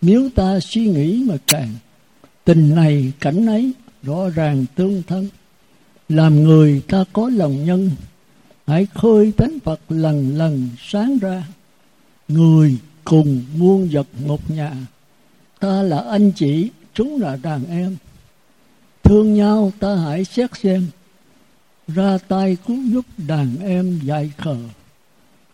[0.00, 1.68] nếu ta suy nghĩ mà càng,
[2.44, 5.28] tình này cảnh ấy rõ ràng tương thân.
[6.08, 7.90] Làm người ta có lòng nhân,
[8.66, 11.44] hãy khơi tánh phật lần lần sáng ra.
[12.28, 14.74] Người cùng muôn vật một nhà
[15.62, 17.96] ta là anh chị, chúng là đàn em.
[19.02, 20.86] Thương nhau ta hãy xét xem.
[21.88, 24.56] Ra tay cứu giúp đàn em dạy khờ.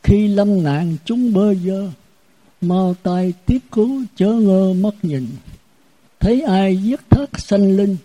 [0.03, 1.91] Khi lâm nạn chúng bơ vơ,
[2.61, 5.27] mau tay tiếp cứu chớ ngơ mất nhìn.
[6.21, 7.97] Thấy ai giết thất sanh linh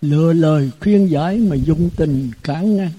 [0.00, 2.90] lựa lời khuyên giải mà dung tình cản ngăn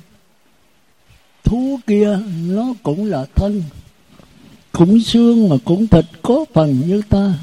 [1.43, 3.64] thú kia nó cũng là thân
[4.72, 7.34] cũng xương mà cũng thịt có phần như ta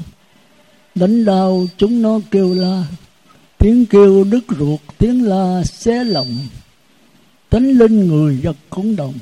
[0.99, 2.85] đánh đau chúng nó kêu la.
[3.57, 6.37] Tiếng kêu đứt ruột, tiếng la xé lòng.
[7.49, 9.13] Tánh linh người vật cũng đồng.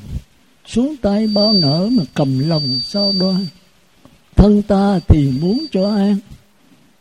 [0.67, 3.45] Xuống tay bao nở mà cầm lòng sao đoan.
[4.35, 6.17] Thân ta thì muốn cho an,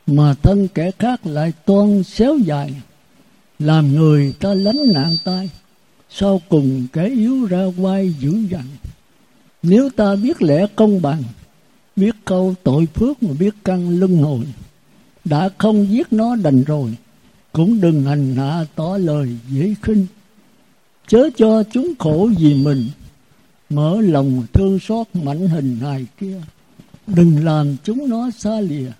[0.07, 2.75] mà thân kẻ khác lại toan xéo dài.
[3.59, 5.51] Làm người ta lánh nạn tai,
[6.11, 8.65] sau cùng kẻ yếu ra quay dữ dằn.
[9.63, 11.23] Nếu ta biết lẽ công bằng,
[11.97, 14.41] biết câu tội phước mà biết căn lưng hồi
[15.27, 16.95] đã không giết nó đành rồi.
[17.53, 20.07] Cũng đừng hành hạ tỏ lời dễ khinh.
[21.07, 22.89] Chớ cho chúng khổ vì mình.
[23.71, 26.41] Mở lòng thương xót mảnh hình hài kia.
[27.07, 28.91] Đừng làm chúng nó xa lìa.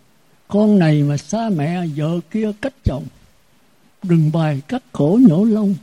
[0.49, 3.05] Con này mà xa mẹ, vợ kia cách chồng.
[4.03, 5.75] Đừng bài cắt khổ nhổ lông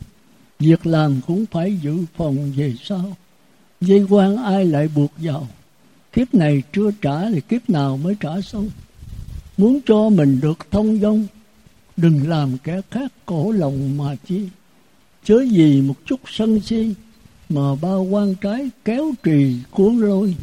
[0.59, 3.15] việc làm cũng phải dự phòng về sau.
[3.81, 5.47] Dây quan ai lại buộc vào?
[6.13, 8.69] Kiếp này chưa trả thì kiếp nào mới trả xong?
[9.57, 11.27] Muốn cho mình được thông dong,
[11.97, 14.41] đừng làm kẻ khác cổ lòng mà chi.
[15.23, 16.93] Chớ gì một chút sân si
[17.49, 20.35] mà bao quan trái kéo trì cuốn lôi.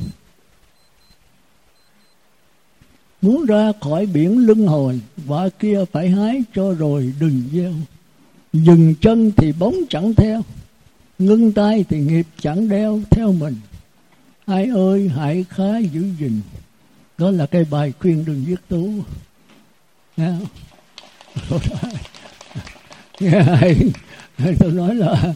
[3.22, 7.72] Muốn ra khỏi biển lưng hồi vợ kia phải hái cho rồi đừng gieo.
[8.52, 10.42] Dừng chân thì bóng chẳng theo,
[11.18, 13.54] ngưng tay thì nghiệp chẳng đeo theo mình.
[14.46, 16.40] Ai ơi, hãy khá giữ gìn
[17.20, 18.90] đó là cái bài khuyên đừng giết tú.
[20.16, 20.32] Nghe
[23.20, 23.76] nghe hay.
[24.58, 25.34] Tôi nói là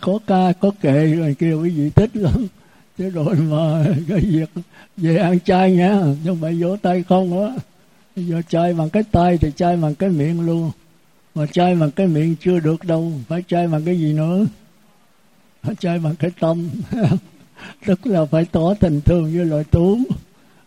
[0.00, 2.46] có ca, có kệ rồi kêu quý vị thích lắm.
[2.98, 4.50] Chứ rồi mà cái việc
[4.96, 7.54] về ăn chay nhá nhưng mà vỗ tay không á.
[8.16, 10.70] Giờ chay bằng cái tay thì chay bằng cái miệng luôn.
[11.34, 13.12] Mà chay bằng cái miệng chưa được đâu.
[13.28, 14.46] Phải chay bằng cái gì nữa?
[15.62, 16.68] Phải chay bằng cái tâm.
[17.86, 19.98] Tức là phải tỏ tình thương với loài thú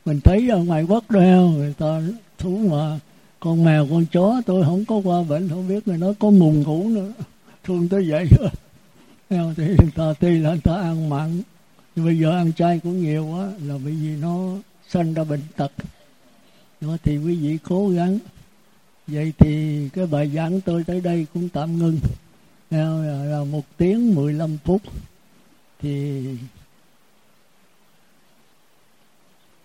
[0.08, 1.20] mình thấy ở ngoài quốc đó
[1.56, 2.02] người ta
[2.38, 3.00] thú mà.
[3.40, 6.64] Con mèo, con chó, tôi không có qua bệnh, không biết người nó có mùng
[6.64, 7.14] ngủ nữa.
[7.64, 8.28] Thương tới vậy
[9.30, 11.42] theo thì người ta tuy là người ta ăn mặn.
[11.96, 14.50] Nhưng bây giờ ăn chay cũng nhiều quá, là bởi vì nó
[14.90, 15.72] sinh ra bệnh tật.
[16.82, 18.20] Đó thì quý vị cố gắng.
[19.08, 22.00] Vậy thì cái bài giảng tôi tới đây cũng tạm ngưng.
[22.70, 24.82] Theo là một tiếng 15 phút.
[25.82, 26.24] Thì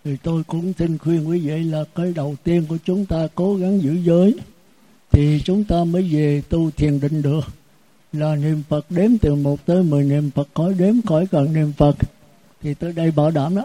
[0.03, 3.55] thì tôi cũng xin khuyên quý vị là cái đầu tiên của chúng ta cố
[3.55, 4.35] gắng giữ giới,
[5.11, 7.41] thì chúng ta mới về tu thiền định được
[8.13, 11.71] là niệm Phật đếm từ một tới mười niệm Phật khỏi đếm khỏi cần niệm
[11.77, 11.95] Phật,
[12.61, 13.63] thì tới đây bảo đảm đó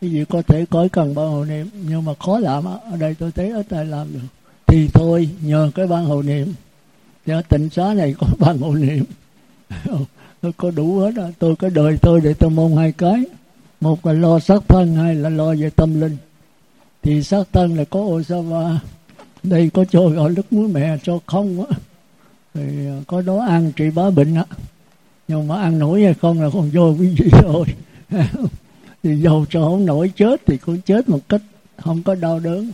[0.00, 2.80] cái gì có thể khỏi cần ban hồ niệm, nhưng mà khó làm đó.
[2.90, 4.20] ở đây tôi thấy ít ai làm được
[4.66, 6.52] thì thôi, nhờ cái ban hồ niệm
[7.26, 9.04] thì ở tịnh xá này có ban hồ niệm
[10.40, 11.28] tôi có đủ hết đó.
[11.38, 13.24] tôi có đời tôi để tôi mong hai cái
[13.80, 16.16] một là lo sát thân, hai là lo về tâm linh.
[17.02, 18.80] Thì sát thân là có Osava
[19.42, 21.76] đây có cho gọi nước muối mẹ cho không á.
[22.54, 24.44] Thì à, có đó ăn trị bá bệnh á.
[25.28, 27.66] Nhưng mà ăn nổi hay không là còn vô quý vị thôi
[29.02, 31.42] thì dầu cho không nổi chết thì cũng chết một cách
[31.76, 32.72] không có đau đớn.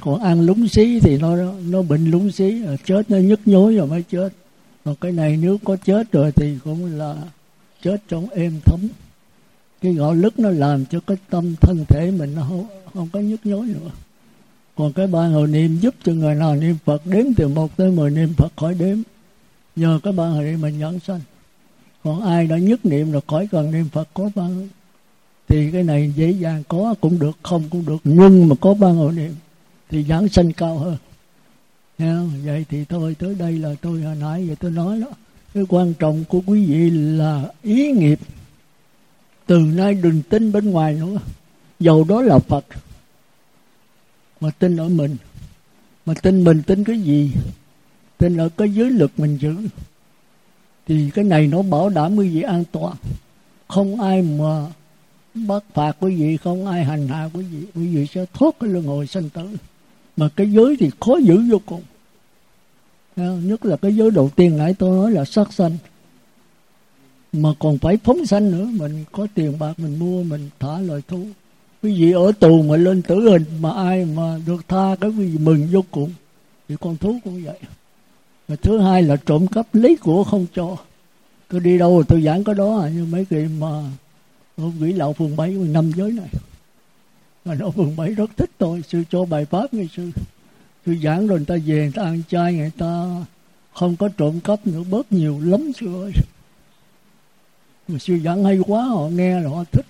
[0.00, 1.36] Còn ăn lúng xí thì nó
[1.70, 4.28] nó bệnh lúng xí à, chết nó nhức nhối rồi mới chết.
[4.84, 7.16] Còn cái này nếu có chết rồi thì cũng là
[7.82, 8.80] chết trong êm thấm
[9.82, 13.20] cái gạo lứt nó làm cho cái tâm thân thể mình nó không, không có
[13.20, 13.90] nhức nhối nữa.
[14.76, 17.90] Còn cái ba hồi niệm giúp cho người nào niệm Phật đếm từ một tới
[17.90, 18.98] mười niệm Phật khỏi đếm.
[19.76, 21.20] Nhờ cái ba hồi niệm mình nhận sanh.
[22.04, 24.48] Còn ai đã nhất niệm rồi khỏi cần niệm Phật có ba
[25.48, 28.00] thì cái này dễ dàng có cũng được không cũng được.
[28.04, 29.34] Nhưng mà có ba hồi niệm
[29.90, 30.96] thì giảng sanh cao hơn.
[31.98, 35.06] Nha, vậy thì thôi tới đây là tôi hồi nãy vậy tôi nói đó.
[35.54, 38.18] Cái quan trọng của quý vị là ý nghiệp
[39.52, 41.18] từ nay đừng tin bên ngoài nữa.
[41.80, 42.64] Dầu đó là phật,
[44.40, 45.16] mà tin ở mình.
[46.06, 47.32] Mà tin mình tin cái gì?
[48.18, 49.56] Tin ở cái giới lực mình giữ.
[50.86, 52.96] Thì cái này nó bảo đảm quý vị an toàn?
[53.68, 54.66] Không ai mà
[55.34, 57.66] bắt phạt quý vị, không ai hành hạ quý vị.
[57.74, 59.56] Quý vị sẽ thoát cái luân hồi sanh tử.
[60.16, 61.82] Mà cái giới thì khó giữ vô cùng.
[63.16, 65.76] Nhất là cái giới đầu tiên nãy tôi nói là sát sanh
[67.32, 68.68] mà còn phải phóng sanh nữa.
[68.72, 71.26] Mình có tiền bạc mình mua mình thả loài thú.
[71.82, 75.26] Quý vị ở tù mà lên tử hình mà ai mà được tha cái quý
[75.26, 76.12] vị mừng vô cùng.
[76.68, 77.58] Thì con thú cũng vậy.
[78.48, 80.76] Và thứ hai là trộm cắp lấy của không cho.
[81.48, 83.82] Tôi đi đâu tôi giảng có đó à, như mấy cái mà
[84.56, 86.28] ở quỷ lậu phường bảy năm giới này.
[87.44, 88.82] Mà nó phường bảy rất thích tôi.
[88.88, 90.10] Sư cho bài pháp ngày sư.
[90.86, 93.24] Tôi giảng rồi người ta về người ta ăn chay người ta
[93.72, 94.82] không có trộm cắp nữa.
[94.90, 96.12] Bớt nhiều lắm sư ơi
[97.92, 99.86] mà sư giảng hay quá họ nghe là họ thích.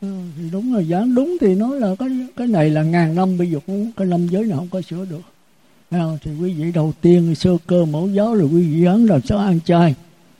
[0.00, 3.38] Ừ, thì đúng là giảng đúng thì nói là cái cái này là ngàn năm
[3.38, 5.20] bây giờ cũng cái năm giới nào không có sửa được.
[5.90, 9.20] À, thì quý vị đầu tiên sơ cơ mẫu giáo là quý vị giảng làm
[9.22, 9.94] sao ăn chay.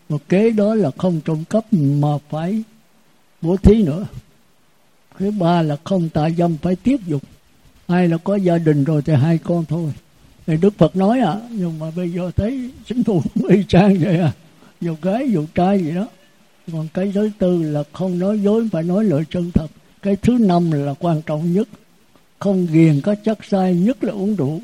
[0.08, 2.62] Một kế đó là không trộm cắp mà phải
[3.42, 4.06] bố thí nữa.
[5.18, 7.22] Thứ ba là không tạ dâm phải tiếp dục.
[7.86, 9.92] Ai là có gia đình rồi thì hai con thôi.
[10.46, 14.18] Thì đức phật nói à nhưng mà bây giờ thấy chính phủ y chang vậy
[14.18, 14.32] à.
[14.80, 16.06] Dù gái dù trai gì đó
[16.72, 19.66] còn cái thứ tư là không nói dối phải nói lời chân thật.
[20.02, 21.68] Cái thứ năm là quan trọng nhất.
[22.38, 24.60] Không ghiền có chất sai nhất là uống rượu.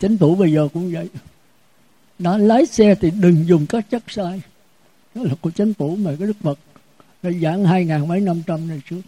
[0.00, 1.08] Chính phủ bây giờ cũng vậy.
[2.18, 4.42] Đã lái xe thì đừng dùng các chất sai
[5.14, 6.58] đó là của chính phủ mà, cái đức phật
[7.22, 9.00] đã giảng hai ngàn mấy năm trăm này trước.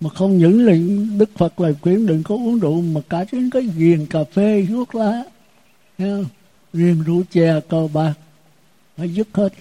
[0.00, 0.74] Mà không những là
[1.18, 4.66] đức phật lời khuyến đừng có uống rượu, mà cả đến cái ghiền cà phê,
[4.68, 5.22] thuốc lá.
[6.72, 8.14] Ghiền rượu chè, cờ bạc.
[8.96, 9.52] Phải dứt hết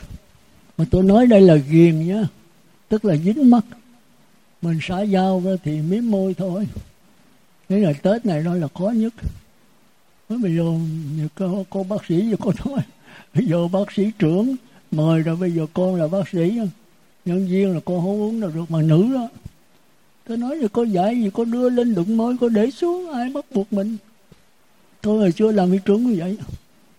[0.79, 2.27] mà tôi nói đây là ghiền nhá.
[2.89, 3.65] Tức là dính mắt.
[4.61, 6.67] Mình xả dao ra thì miếng môi thôi.
[7.69, 9.13] Thế là tết này nó là khó nhất.
[10.29, 10.63] Mới bây giờ
[11.35, 12.79] có, có bác sĩ như con nói.
[13.33, 14.55] Bây giờ bác sĩ trưởng
[14.91, 16.59] mời rồi bây giờ con là bác sĩ.
[17.25, 19.29] Nhân viên là con không uống được mà nữ đó
[20.27, 23.29] tôi nói là có giải gì có đưa lên đụng môi có để xuống ai
[23.29, 23.97] bắt buộc mình.
[25.01, 26.37] Tôi hồi xưa làm hiệu trưởng như vậy.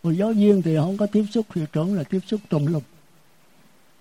[0.02, 2.82] Rồi giáo viên thì không có tiếp xúc hiệu trưởng là tiếp xúc tùm lum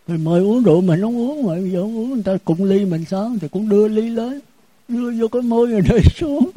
[0.10, 2.64] mình mời uống rượu mình không uống mà bây giờ không uống, người ta cũng
[2.64, 3.32] ly mình sao?
[3.42, 4.40] Thì cũng đưa ly lên,
[4.88, 6.50] đưa vô cái môi rồi để xuống.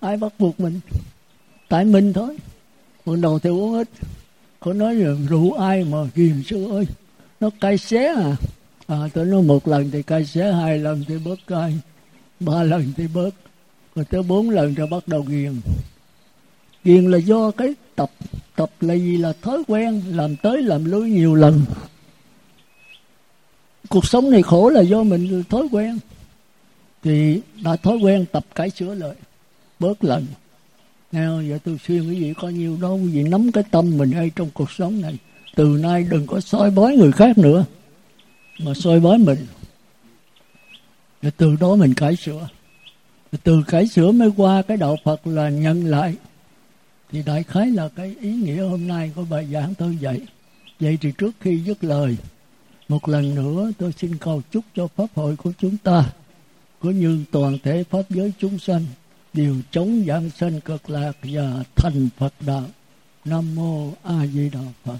[0.00, 0.80] Ai bắt buộc mình?
[1.68, 2.36] Tại mình thôi.
[3.06, 3.88] Ban đầu thì uống ít.
[4.60, 6.86] Có nói là rượu ai mà ghiền sư ơi?
[7.40, 8.36] Nó cay xé à.
[8.86, 11.78] À tôi nói một lần thì cay xé, hai lần thì bớt cay,
[12.40, 13.30] ba lần thì bớt.
[13.94, 15.60] Rồi tới bốn lần rồi bắt đầu ghiền.
[16.84, 18.10] Ghiền là do cái tập
[18.56, 19.16] tập là gì?
[19.16, 21.60] Là thói quen làm tới làm lui nhiều lần
[23.88, 25.98] cuộc sống này khổ là do mình, thói quen.
[27.02, 29.14] Thì đã thói quen tập cải sửa lại
[29.78, 30.26] bớt lần.
[31.12, 32.96] Nào vậy tôi xuyên quý vị có nhiều đâu.
[32.96, 35.16] Quý vị nắm cái tâm mình hay trong cuộc sống này,
[35.54, 37.64] từ nay đừng có soi bói người khác nữa,
[38.60, 39.46] mà soi bói mình.
[41.22, 42.48] Rồi từ đó mình cải sửa.
[43.32, 46.14] Rồi từ cải sửa mới qua cái đạo Phật là nhận lại.
[47.12, 50.20] Thì đại khái là cái ý nghĩa hôm nay của bài giảng tôi dạy.
[50.80, 52.16] Vậy thì trước khi dứt lời
[52.88, 56.12] một lần nữa tôi xin cầu chúc cho pháp hội của chúng ta
[56.84, 58.84] cũng như toàn thể pháp giới chúng sanh,
[59.32, 62.64] đều chống giảng sanh cực lạc và thành Phật đạo.
[63.24, 64.98] Nam mô A Di Đà Phật.